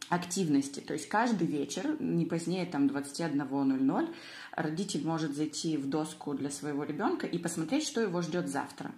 [0.08, 0.80] активности.
[0.80, 4.14] То есть каждый вечер, не позднее там 21.00,
[4.52, 8.92] родитель может зайти в доску для своего ребенка и посмотреть, что его ждет завтра.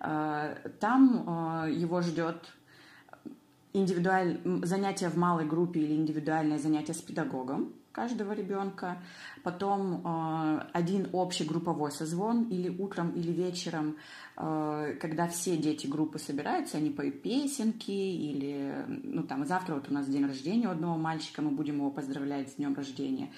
[0.00, 2.52] Э, там э, его ждет
[3.72, 4.40] индивидуаль...
[4.64, 8.96] занятие в малой группе или индивидуальное занятие с педагогом каждого ребенка,
[9.42, 13.96] потом э, один общий групповой созвон или утром, или вечером,
[14.38, 19.92] э, когда все дети группы собираются, они поют песенки, или, ну, там, завтра вот у
[19.92, 23.28] нас день рождения у одного мальчика, мы будем его поздравлять с днем рождения.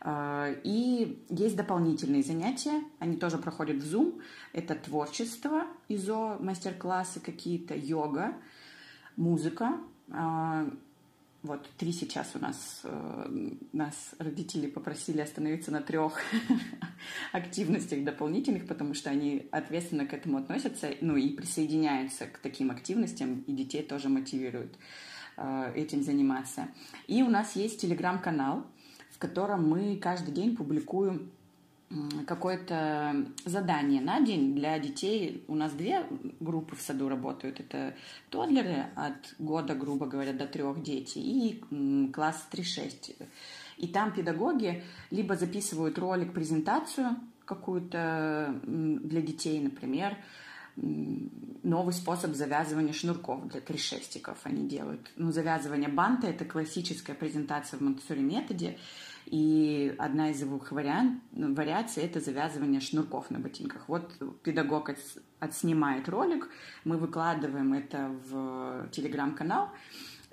[0.00, 4.22] Э, и есть дополнительные занятия, они тоже проходят в Zoom,
[4.54, 8.32] это творчество, ИЗО, мастер-классы какие-то, йога,
[9.16, 9.78] музыка,
[11.42, 16.20] вот три сейчас у нас, э, нас родители попросили остановиться на трех
[17.32, 23.44] активностях дополнительных, потому что они ответственно к этому относятся, ну и присоединяются к таким активностям,
[23.46, 24.76] и детей тоже мотивируют
[25.36, 26.68] э, этим заниматься.
[27.06, 28.66] И у нас есть телеграм-канал,
[29.10, 31.30] в котором мы каждый день публикуем
[32.26, 35.44] какое-то задание на день для детей.
[35.48, 36.06] У нас две
[36.40, 37.60] группы в саду работают.
[37.60, 37.94] Это
[38.30, 43.16] тодлеры от года, грубо говоря, до трех детей и класс 3-6.
[43.78, 50.16] И там педагоги либо записывают ролик, презентацию какую-то для детей, например,
[50.76, 55.10] новый способ завязывания шнурков для тришестиков они делают.
[55.16, 58.78] Ну, завязывание банта– это классическая презентация в Монтессори методе,
[59.30, 63.88] и одна из его вариант, вариаций– это завязывание шнурков на ботинках.
[63.88, 64.12] Вот
[64.42, 64.90] педагог
[65.38, 66.48] отснимает ролик,
[66.84, 69.70] мы выкладываем это в телеграм-канал,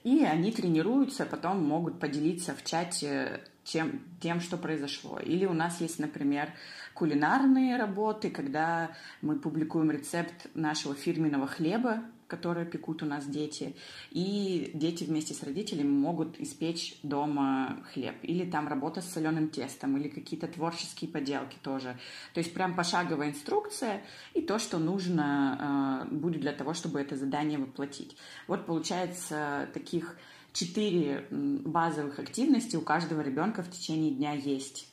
[0.03, 5.19] и они тренируются, потом могут поделиться в чате тем, тем, что произошло.
[5.19, 6.53] Или у нас есть, например,
[6.93, 13.75] кулинарные работы, когда мы публикуем рецепт нашего фирменного хлеба, которые пекут у нас дети.
[14.11, 18.15] И дети вместе с родителями могут испечь дома хлеб.
[18.23, 21.97] Или там работа с соленым тестом, или какие-то творческие поделки тоже.
[22.33, 27.15] То есть прям пошаговая инструкция и то, что нужно э, будет для того, чтобы это
[27.15, 28.17] задание воплотить.
[28.47, 30.17] Вот получается таких
[30.53, 34.87] четыре базовых активности у каждого ребенка в течение дня есть.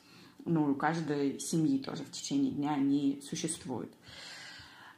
[0.45, 3.92] Ну, у каждой семьи тоже в течение дня они существуют.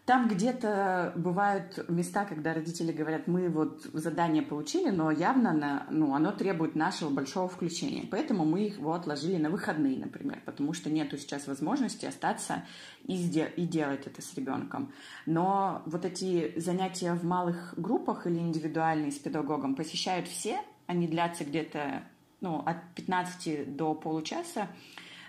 [0.07, 6.15] Там где-то бывают места, когда родители говорят, мы вот задание получили, но явно на, ну,
[6.15, 8.07] оно требует нашего большого включения.
[8.11, 12.65] Поэтому мы его отложили на выходные, например, потому что нету сейчас возможности остаться
[13.05, 14.93] и, и делать это с ребенком.
[15.25, 21.45] Но вот эти занятия в малых группах или индивидуальные с педагогом посещают все, они длятся
[21.45, 22.03] где-то
[22.43, 24.69] ну, от 15 до получаса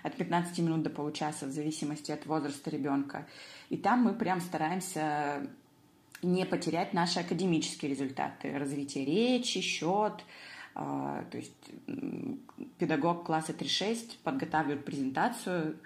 [0.06, 3.26] от 15 минут до получаса в зависимости от возраста ребенка.
[3.68, 5.46] И там мы прям стараемся
[6.22, 10.24] не потерять наши академические результаты, развитие речи, счет,
[10.74, 11.52] а, то есть
[12.78, 15.76] педагог класса 3-6 подготавливает презентацию,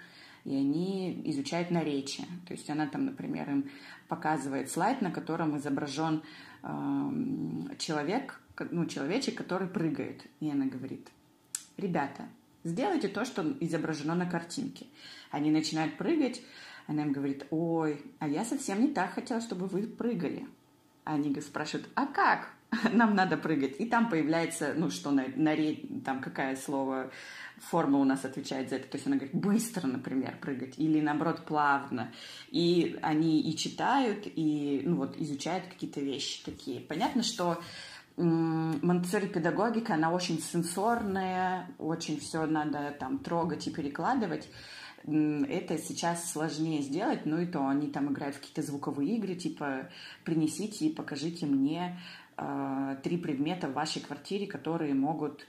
[0.45, 2.23] и они изучают на речи.
[2.47, 3.69] То есть она там, например, им
[4.07, 6.23] показывает слайд, на котором изображен
[7.79, 10.27] человек, ну, человечек, который прыгает.
[10.39, 11.09] И она говорит,
[11.77, 12.27] ребята,
[12.63, 14.87] Сделайте то, что изображено на картинке.
[15.31, 16.41] Они начинают прыгать,
[16.87, 20.47] она им говорит, ой, а я совсем не так хотела, чтобы вы прыгали.
[21.03, 22.53] Они спрашивают, а как?
[22.93, 23.79] Нам надо прыгать.
[23.79, 25.55] И там появляется, ну что, на, на
[26.05, 27.11] там какая слово,
[27.57, 28.87] форма у нас отвечает за это.
[28.87, 30.75] То есть она говорит, быстро, например, прыгать.
[30.77, 32.13] Или наоборот, плавно.
[32.49, 36.79] И они и читают, и ну, вот, изучают какие-то вещи такие.
[36.79, 37.61] Понятно, что
[38.21, 44.47] Монтессори педагогика, она очень сенсорная, очень все надо там трогать и перекладывать.
[45.03, 49.89] Это сейчас сложнее сделать, но и то они там играют в какие-то звуковые игры, типа
[50.23, 51.99] принесите и покажите мне
[52.37, 55.47] э, три предмета в вашей квартире, которые могут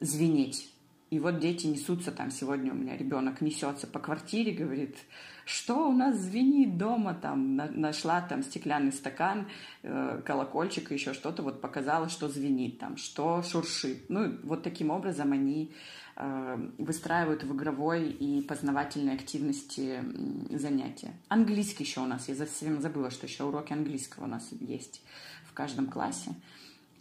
[0.00, 0.74] звенеть.
[1.10, 4.96] И вот дети несутся там, сегодня у меня ребенок несется по квартире, говорит,
[5.44, 9.48] что у нас звенит дома, там, нашла там стеклянный стакан,
[9.82, 14.08] э, колокольчик, еще что-то, вот показала, что звенит там, что шуршит.
[14.08, 15.72] Ну, вот таким образом они
[16.14, 20.04] э, выстраивают в игровой и познавательной активности
[20.50, 21.14] занятия.
[21.26, 25.02] Английский еще у нас, я совсем забыла, что еще уроки английского у нас есть
[25.44, 26.30] в каждом классе.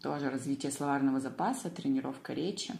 [0.01, 2.73] Тоже развитие словарного запаса, тренировка речи.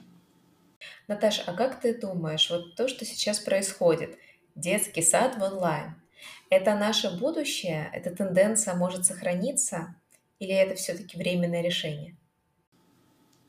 [1.07, 4.17] Наташа, а как ты думаешь, вот то, что сейчас происходит,
[4.55, 5.95] детский сад в онлайн,
[6.49, 7.89] это наше будущее?
[7.93, 9.95] Эта тенденция может сохраниться?
[10.39, 12.17] Или это все-таки временное решение?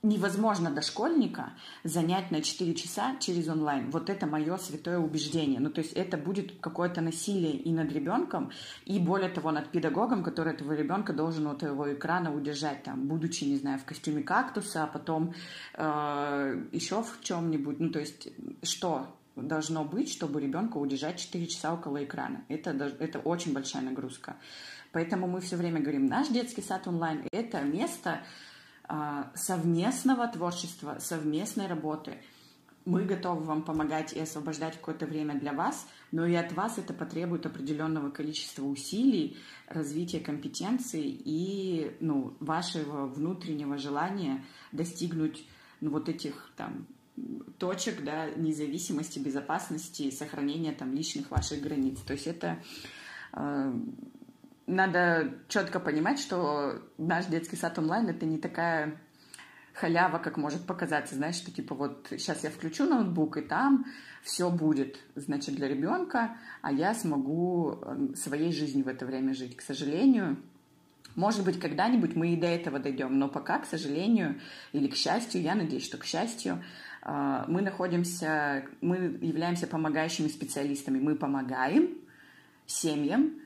[0.03, 1.53] Невозможно дошкольника
[1.85, 3.91] занять на 4 часа через онлайн.
[3.91, 5.61] Вот это мое святое убеждение.
[5.61, 8.51] Ну, то есть это будет какое-то насилие и над ребенком,
[8.87, 13.45] и более того, над педагогом, который этого ребенка должен от его экрана удержать, там, будучи,
[13.45, 15.35] не знаю, в костюме кактуса, а потом
[15.75, 17.79] э, еще в чем-нибудь.
[17.79, 18.29] Ну, то есть
[18.63, 22.45] что должно быть, чтобы ребенка удержать 4 часа около экрана?
[22.49, 24.37] Это, это очень большая нагрузка.
[24.93, 28.23] Поэтому мы все время говорим, наш детский сад онлайн– это место,
[29.35, 32.19] совместного творчества, совместной работы.
[32.87, 36.95] Мы готовы вам помогать и освобождать какое-то время для вас, но и от вас это
[36.95, 39.37] потребует определенного количества усилий,
[39.69, 45.47] развития компетенций и ну, вашего внутреннего желания достигнуть
[45.81, 46.87] ну, вот этих там
[47.59, 52.01] точек да, независимости, безопасности, сохранения там личных ваших границ.
[52.01, 52.63] То есть это
[53.33, 53.73] а,
[54.71, 58.99] надо четко понимать, что наш детский сад онлайн это не такая
[59.75, 63.87] халява, как может показаться, знаешь, что типа вот сейчас я включу ноутбук, и там
[64.23, 69.57] все будет, значит, для ребенка, а я смогу эм, своей жизнью в это время жить.
[69.57, 70.37] К сожалению,
[71.17, 74.41] может быть, когда-нибудь мы и до этого дойдем, но пока, к сожалению,
[74.73, 76.63] или к счастью, я надеюсь, что к счастью,
[77.03, 81.01] э, мы находимся, мы являемся помогающими специалистами.
[81.01, 81.99] Мы помогаем
[82.67, 83.41] семьям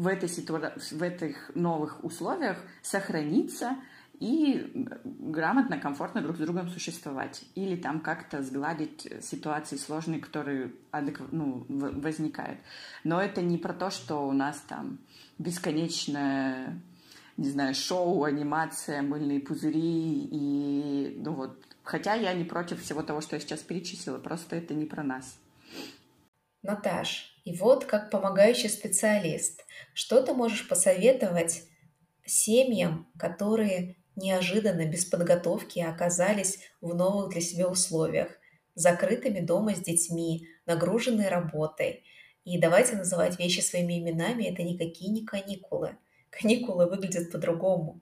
[0.00, 0.72] в, этой ситуа...
[0.76, 3.76] в этих новых условиях сохраниться
[4.18, 7.44] и грамотно, комфортно друг с другом существовать.
[7.54, 11.22] Или там как-то сгладить ситуации сложные, которые адекв...
[11.32, 12.58] ну, возникают.
[13.04, 14.98] Но это не про то, что у нас там
[15.38, 16.80] бесконечное,
[17.36, 23.20] не знаю, шоу, анимация, мыльные пузыри и, ну вот, хотя я не против всего того,
[23.20, 25.38] что я сейчас перечислила, просто это не про нас.
[26.66, 31.62] Наташ, и вот как помогающий специалист, что ты можешь посоветовать
[32.24, 38.30] семьям, которые неожиданно, без подготовки оказались в новых для себя условиях,
[38.74, 42.02] закрытыми дома с детьми, нагруженной работой.
[42.44, 45.96] И давайте называть вещи своими именами, это никакие не каникулы.
[46.30, 48.00] Каникулы выглядят по-другому.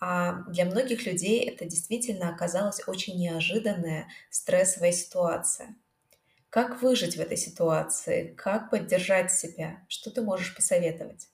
[0.00, 5.76] А для многих людей это действительно оказалась очень неожиданная стрессовая ситуация.
[6.50, 8.34] Как выжить в этой ситуации?
[8.36, 9.84] Как поддержать себя?
[9.88, 11.28] Что ты можешь посоветовать?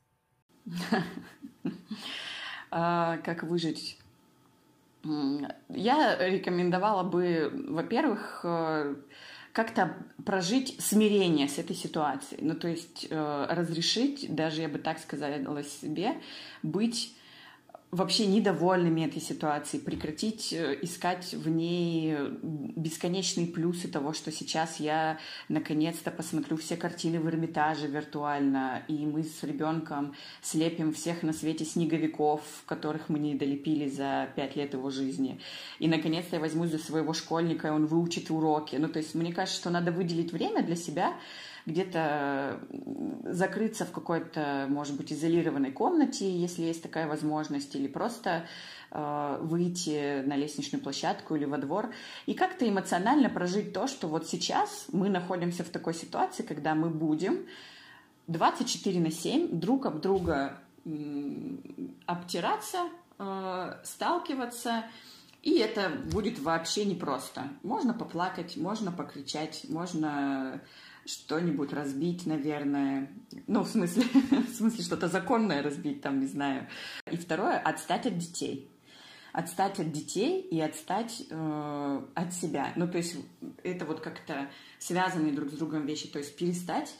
[2.68, 3.96] А, как выжить?
[5.68, 8.96] Я рекомендовала бы, во-первых, э,
[9.52, 9.96] как-то
[10.26, 12.40] прожить смирение с этой ситуацией.
[12.42, 16.20] Ну, то есть э, разрешить, даже я бы так сказала себе,
[16.64, 17.16] быть
[17.90, 25.18] вообще недовольными этой ситуацией, прекратить э, искать в ней бесконечные плюсы того, что сейчас я
[25.48, 31.64] наконец-то посмотрю все картины в Эрмитаже виртуально, и мы с ребенком слепим всех на свете
[31.64, 35.40] снеговиков, которых мы не долепили за пять лет его жизни.
[35.78, 38.76] И наконец-то я возьмусь за своего школьника, и он выучит уроки.
[38.76, 41.14] Ну, то есть мне кажется, что надо выделить время для себя,
[41.66, 42.60] где-то
[43.24, 48.46] закрыться в какой-то, может быть, изолированной комнате, если есть такая возможность, или просто
[48.92, 51.92] э, выйти на лестничную площадку или во двор
[52.26, 56.88] и как-то эмоционально прожить то, что вот сейчас мы находимся в такой ситуации, когда мы
[56.88, 57.46] будем
[58.28, 60.58] 24 на 7 друг об друга
[62.06, 62.88] обтираться,
[63.18, 64.84] э, сталкиваться,
[65.42, 67.48] и это будет вообще непросто.
[67.62, 70.60] Можно поплакать, можно покричать, можно
[71.06, 73.10] что-нибудь разбить, наверное.
[73.46, 76.68] Ну, в смысле, в смысле что-то законное разбить, там, не знаю.
[77.10, 78.70] И второе, отстать от детей.
[79.32, 82.72] Отстать от детей и отстать э, от себя.
[82.76, 83.16] Ну, то есть
[83.62, 84.48] это вот как-то
[84.78, 86.08] связанные друг с другом вещи.
[86.08, 86.94] То есть перестать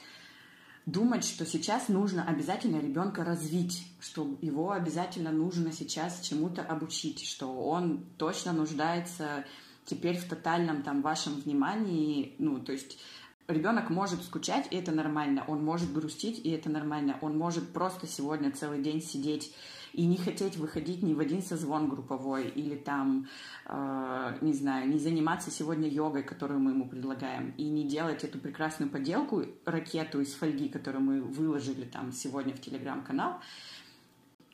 [0.87, 7.53] думать, что сейчас нужно обязательно ребенка развить, что его обязательно нужно сейчас чему-то обучить, что
[7.53, 9.45] он точно нуждается
[9.85, 12.99] теперь в тотальном там вашем внимании, ну, то есть
[13.49, 15.45] Ребенок может скучать, и это нормально.
[15.47, 17.17] Он может грустить, и это нормально.
[17.21, 19.55] Он может просто сегодня целый день сидеть
[19.93, 23.29] и не хотеть выходить ни в один созвон групповой или там,
[23.67, 28.39] э, не знаю, не заниматься сегодня йогой, которую мы ему предлагаем, и не делать эту
[28.39, 33.41] прекрасную поделку, ракету из фольги, которую мы выложили там сегодня в телеграм-канал.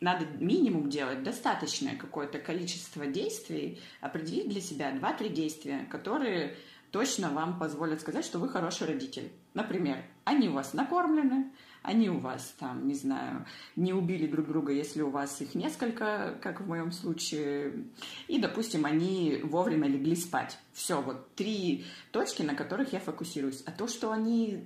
[0.01, 6.57] Надо минимум делать достаточное какое-то количество действий, определить для себя 2-3 действия, которые
[6.93, 9.33] точно вам позволят сказать, что вы хороший родитель.
[9.55, 11.51] Например, они у вас накормлены,
[11.83, 16.39] они у вас там, не знаю, не убили друг друга, если у вас их несколько,
[16.41, 17.87] как в моем случае,
[18.29, 20.59] и, допустим, они вовремя легли спать.
[20.73, 23.63] Все, вот три точки, на которых я фокусируюсь.
[23.67, 24.65] А то, что они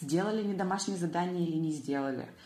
[0.00, 2.28] сделали не домашнее задание или не сделали–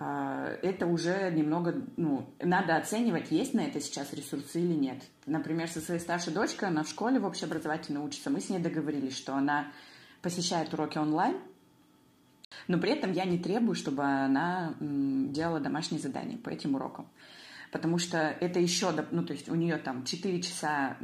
[0.00, 5.02] это уже немного, ну, надо оценивать, есть на это сейчас ресурсы или нет.
[5.26, 9.16] Например, со своей старшей дочкой, она в школе в общеобразовательной учится, мы с ней договорились,
[9.16, 9.72] что она
[10.22, 11.36] посещает уроки онлайн,
[12.68, 17.08] но при этом я не требую, чтобы она делала домашние задания по этим урокам
[17.70, 20.96] потому что это еще, ну, то есть у нее там 4 часа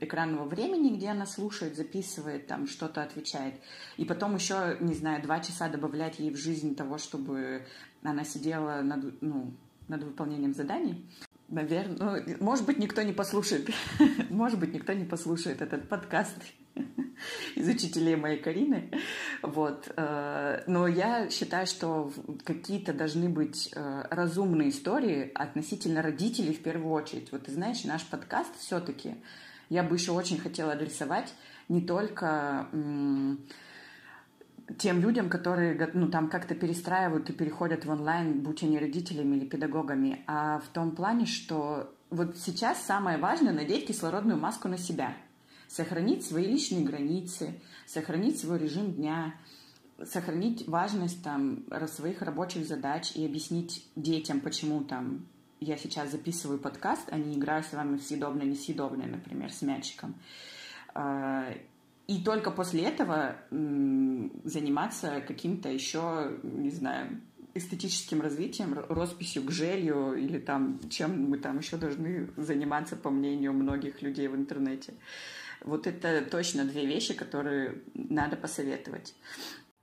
[0.00, 3.54] экранного времени, где она слушает, записывает, там что-то отвечает,
[3.96, 7.66] и потом еще, не знаю, 2 часа добавлять ей в жизнь того, чтобы
[8.02, 9.52] она сидела над, ну,
[9.88, 11.04] над выполнением заданий.
[11.48, 13.70] Наверное, ну, может быть, никто не послушает,
[14.30, 16.36] может быть, никто не послушает этот подкаст
[17.56, 18.90] из учителей моей Карины.
[19.42, 19.92] Вот.
[19.96, 22.12] Э, но я считаю, что
[22.44, 27.32] какие-то должны быть э, разумные истории относительно родителей в первую очередь.
[27.32, 29.16] Вот ты знаешь, наш подкаст все-таки
[29.68, 31.32] я бы еще очень хотела адресовать
[31.68, 32.66] не только
[34.78, 39.46] тем людям, которые ну, там как-то перестраивают и переходят в онлайн, будь они родителями или
[39.46, 45.14] педагогами, а в том плане, что вот сейчас самое важное— надеть кислородную маску на себя—
[45.70, 47.54] сохранить свои личные границы,
[47.86, 49.34] сохранить свой режим дня,
[50.04, 55.26] сохранить важность там своих рабочих задач и объяснить детям, почему там
[55.60, 60.14] я сейчас записываю подкаст, а не играю с вами в съедобное-несъедобное, например, с мячиком.
[60.94, 61.52] А,
[62.08, 63.36] и только после этого
[64.42, 67.20] заниматься каким-то еще, не знаю,
[67.54, 73.52] эстетическим развитием, росписью к желью или там чем мы там еще должны заниматься, по мнению
[73.52, 74.94] многих людей в интернете.
[75.64, 79.14] Вот это точно две вещи, которые надо посоветовать.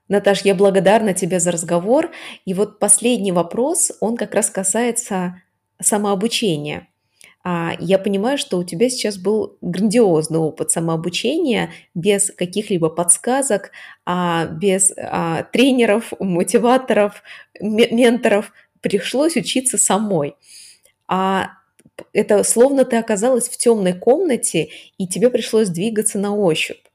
[0.07, 2.11] Наташ, я благодарна тебе за разговор.
[2.45, 5.41] И вот последний вопрос, он как раз касается
[5.82, 6.88] самообучения.
[7.43, 13.71] А, я понимаю, что у тебя сейчас был грандиозный опыт самообучения без каких-либо подсказок,
[14.05, 14.93] а, без
[15.51, 17.21] тренеров, мотиваторов,
[17.59, 18.51] менторов.
[18.82, 20.36] Пришлось учиться самой.
[21.07, 21.57] А
[22.14, 26.86] это словно ты оказалась в темной комнате, и тебе пришлось двигаться на ощупь.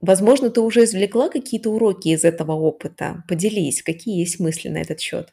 [0.00, 3.22] Возможно, ты уже извлекла какие-то уроки из этого опыта.
[3.28, 5.32] Поделись, какие есть мысли на этот счет?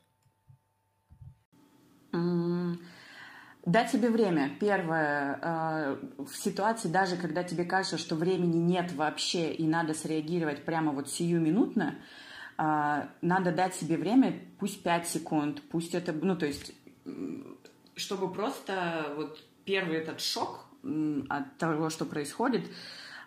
[3.70, 4.52] Дать себе время.
[4.60, 10.64] Первое, э, в ситуации, даже когда тебе кажется, что времени нет вообще и надо среагировать
[10.66, 11.96] прямо вот сиюминутно,
[12.58, 16.74] э, надо дать себе время, пусть 5 секунд, пусть это, ну, то есть
[18.00, 20.66] чтобы просто вот первый этот шок
[21.30, 22.66] от того, что происходит,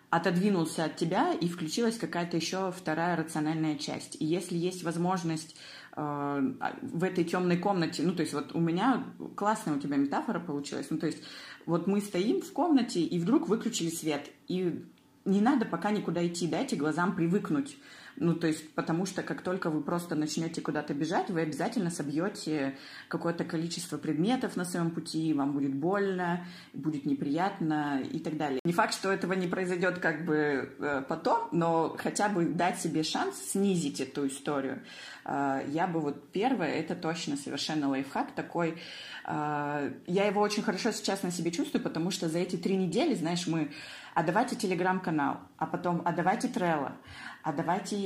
[0.09, 4.17] отодвинулся от тебя, и включилась какая-то еще вторая рациональная часть.
[4.19, 5.55] И если есть возможность
[5.95, 9.03] э, в этой темной комнате, ну, то есть вот у меня
[9.35, 11.23] классная у тебя метафора получилась, ну, то есть
[11.65, 14.85] вот мы стоим в комнате, и вдруг выключили свет, и
[15.25, 17.77] не надо пока никуда идти, дайте глазам привыкнуть
[18.17, 22.77] ну, то есть, потому что как только вы просто начнете куда-то бежать, вы обязательно собьете
[23.07, 28.59] какое-то количество предметов на своем пути, вам будет больно, будет неприятно и так далее.
[28.63, 33.03] Не факт, что этого не произойдет как бы э, потом, но хотя бы дать себе
[33.03, 34.81] шанс снизить эту историю.
[35.25, 38.77] Э, я бы вот первое, это точно совершенно лайфхак такой.
[39.25, 43.15] Э, я его очень хорошо сейчас на себе чувствую, потому что за эти три недели,
[43.15, 43.71] знаешь, мы
[44.13, 46.93] а давайте телеграм-канал, а потом, а давайте Трелло,
[47.41, 47.97] а давайте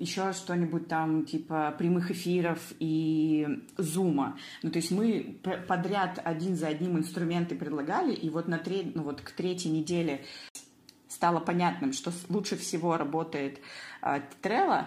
[0.00, 4.36] еще что-нибудь там типа прямых эфиров и зума.
[4.62, 5.38] Ну, то есть мы
[5.68, 10.24] подряд один за одним инструменты предлагали, и вот, на треть, ну, вот к третьей неделе
[11.08, 13.60] стало понятным, что лучше всего работает
[14.02, 14.86] э, Trello,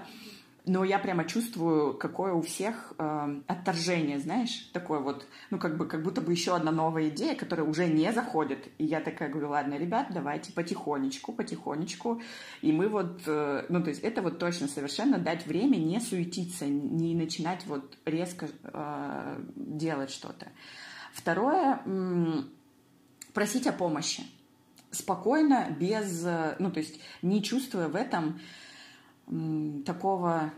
[0.65, 5.87] но я прямо чувствую, какое у всех э, отторжение, знаешь, такое вот, ну, как бы,
[5.87, 8.67] как будто бы еще одна новая идея, которая уже не заходит.
[8.77, 12.21] И я такая говорю, ладно, ребят, давайте потихонечку, потихонечку.
[12.61, 16.65] И мы вот, э, ну, то есть это вот точно совершенно дать время не суетиться,
[16.65, 20.47] не начинать вот резко э, делать что-то.
[21.13, 22.49] Второе, м-
[23.33, 24.23] просить о помощи.
[24.91, 28.39] Спокойно, без, э, ну, то есть не чувствуя в этом
[29.85, 30.51] такого,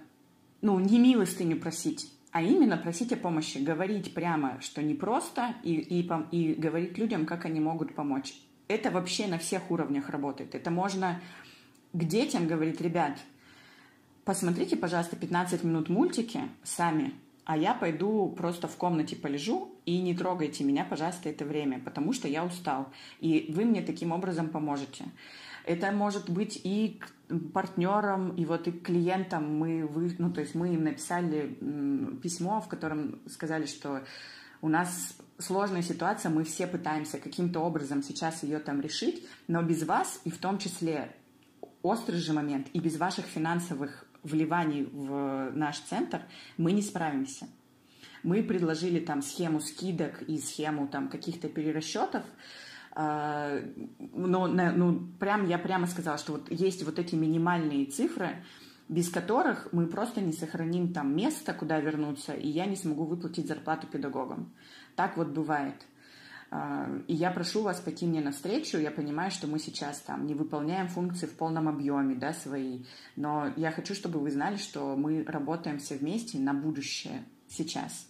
[0.61, 5.73] ну, не милостыню просить, а именно просить о помощи, говорить прямо, что не просто, и,
[5.73, 8.33] и, и говорить людям, как они могут помочь.
[8.67, 10.55] Это вообще на всех уровнях работает.
[10.55, 11.19] Это можно
[11.91, 13.17] к детям говорить, ребят,
[14.23, 17.13] посмотрите, пожалуйста, 15 минут мультики сами,
[17.43, 22.13] а я пойду просто в комнате полежу и не трогайте меня, пожалуйста, это время, потому
[22.13, 22.87] что я устал.
[23.19, 25.05] И вы мне таким образом поможете.
[25.65, 27.01] Это может быть и
[27.53, 31.55] партнерам, и вот и клиентам мы, вы, ну, то есть мы им написали
[32.21, 34.03] письмо, в котором сказали, что
[34.61, 39.83] у нас сложная ситуация, мы все пытаемся каким-то образом сейчас ее там решить, но без
[39.83, 41.15] вас, и в том числе
[41.81, 46.21] острый же момент, и без ваших финансовых вливаний в наш центр
[46.57, 47.47] мы не справимся.
[48.23, 52.23] Мы предложили там схему скидок и схему там каких-то перерасчетов,
[52.95, 58.43] но ну, прям, я прямо сказала, что вот есть вот эти минимальные цифры,
[58.89, 63.47] без которых мы просто не сохраним там место, куда вернуться, и я не смогу выплатить
[63.47, 64.53] зарплату педагогам.
[64.95, 65.75] Так вот бывает.
[66.53, 68.77] А, и я прошу вас пойти мне навстречу.
[68.77, 72.83] Я понимаю, что мы сейчас там не выполняем функции в полном объеме, да, свои.
[73.15, 78.09] Но я хочу, чтобы вы знали, что мы работаем все вместе на будущее сейчас.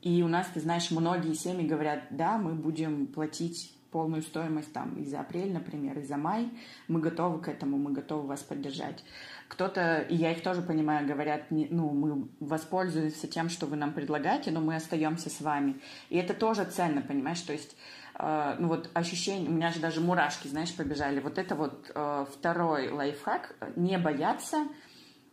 [0.00, 4.96] И у нас, ты знаешь, многие семьи говорят, да, мы будем платить полную стоимость там
[4.96, 6.50] и за апрель, например, и за май,
[6.88, 9.04] мы готовы к этому, мы готовы вас поддержать.
[9.48, 14.50] Кто-то, и я их тоже понимаю, говорят, ну, мы воспользуемся тем, что вы нам предлагаете,
[14.50, 15.80] но мы остаемся с вами.
[16.08, 17.76] И это тоже ценно, понимаешь, то есть
[18.14, 21.18] Uh, ну вот ощущение, у меня же даже мурашки, знаешь, побежали.
[21.20, 24.68] Вот это вот uh, второй лайфхак, не бояться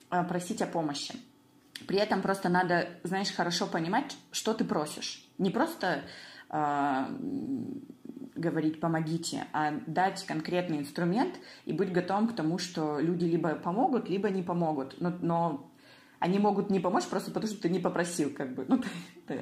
[0.10, 1.14] uh, просить о помощи.
[1.88, 5.28] При этом просто надо, знаешь, хорошо понимать, что ты просишь.
[5.38, 6.04] Не просто
[8.40, 11.36] говорить «помогите», а дать конкретный инструмент
[11.66, 14.96] и быть готовым к тому, что люди либо помогут, либо не помогут.
[15.00, 15.72] Но, но
[16.20, 18.66] они могут не помочь просто потому, что ты не попросил, как бы.
[18.68, 18.82] Ну,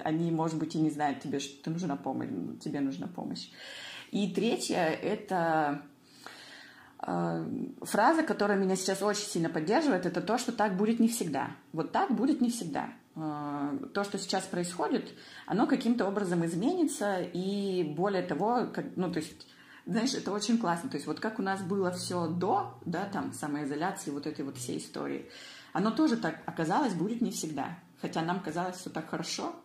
[0.04, 2.30] они, может быть, и не знают тебе, что ты нужна помощь,
[2.62, 3.50] тебе нужна помощь.
[4.12, 5.82] И третье— это
[7.06, 7.46] э,
[7.82, 11.52] фраза, которая меня сейчас очень сильно поддерживает, это то, что так будет не всегда.
[11.74, 12.90] Вот так будет не всегда.
[13.20, 15.12] Э, то, что сейчас происходит,
[15.48, 19.48] оно каким-то образом изменится, и более того, как, ну, то есть,
[19.88, 20.90] знаешь, это очень классно.
[20.90, 24.58] То есть, вот как у нас было все до, да, там, самоизоляции, вот этой вот
[24.58, 25.30] всей истории,
[25.74, 27.80] оно тоже так оказалось будет не всегда.
[28.02, 29.56] Хотя нам казалось все так хорошо,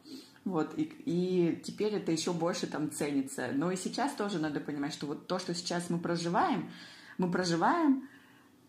[0.44, 3.50] вот, и, и теперь это еще больше там ценится.
[3.52, 6.70] Но и сейчас тоже надо понимать, что вот то, что сейчас мы проживаем,
[7.18, 8.08] мы проживаем,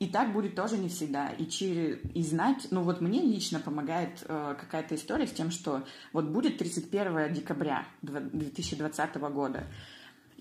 [0.03, 1.29] и так будет тоже не всегда.
[1.29, 5.83] И, через, и знать, ну вот мне лично помогает э, какая-то история с тем, что
[6.11, 9.63] вот будет 31 декабря 2020 года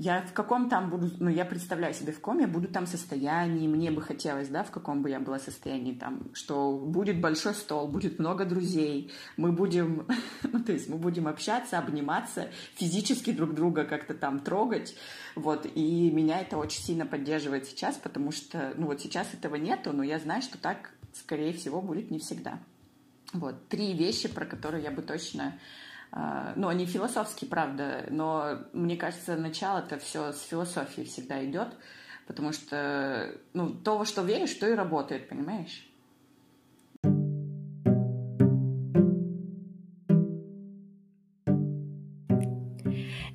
[0.03, 3.69] я в каком там буду, ну, я представляю себе, в каком я буду там состоянии,
[3.69, 7.87] мне бы хотелось, да, в каком бы я была состоянии там, что будет большой стол,
[7.87, 10.09] будет много друзей, мы будем,
[10.43, 14.97] ну, то есть мы будем общаться, обниматься, физически друг друга как-то там трогать,
[15.37, 19.93] вот, и меня это очень сильно поддерживает сейчас, потому что, ну, вот сейчас этого нету,
[19.93, 22.59] но я знаю, что так, скорее всего, будет не всегда.
[23.33, 25.55] Вот, три вещи, про которые я бы точно
[26.15, 31.69] ну, они философские, правда, но мне кажется, начало это все с философии всегда идет.
[32.27, 35.89] Потому что, ну, то, во что веришь, то и работает, понимаешь?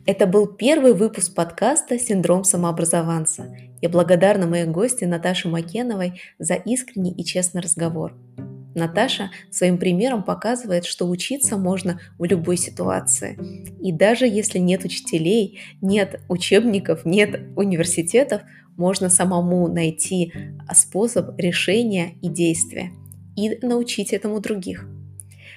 [0.05, 3.53] Это был первый выпуск подкаста «Синдром самообразованца».
[3.81, 8.13] Я благодарна моей гости Наташе Макеновой за искренний и честный разговор.
[8.77, 13.37] Наташа своим примером показывает, что учиться можно в любой ситуации.
[13.81, 18.43] И даже если нет учителей, нет учебников, нет университетов,
[18.77, 20.31] можно самому найти
[20.73, 22.91] способ решения и действия
[23.35, 24.87] и научить этому других.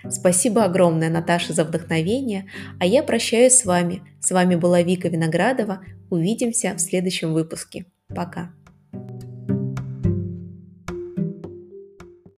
[0.09, 2.47] Спасибо огромное, Наташа, за вдохновение,
[2.79, 4.03] а я прощаюсь с вами.
[4.21, 5.81] С вами была Вика Виноградова.
[6.09, 7.85] Увидимся в следующем выпуске.
[8.09, 8.53] Пока.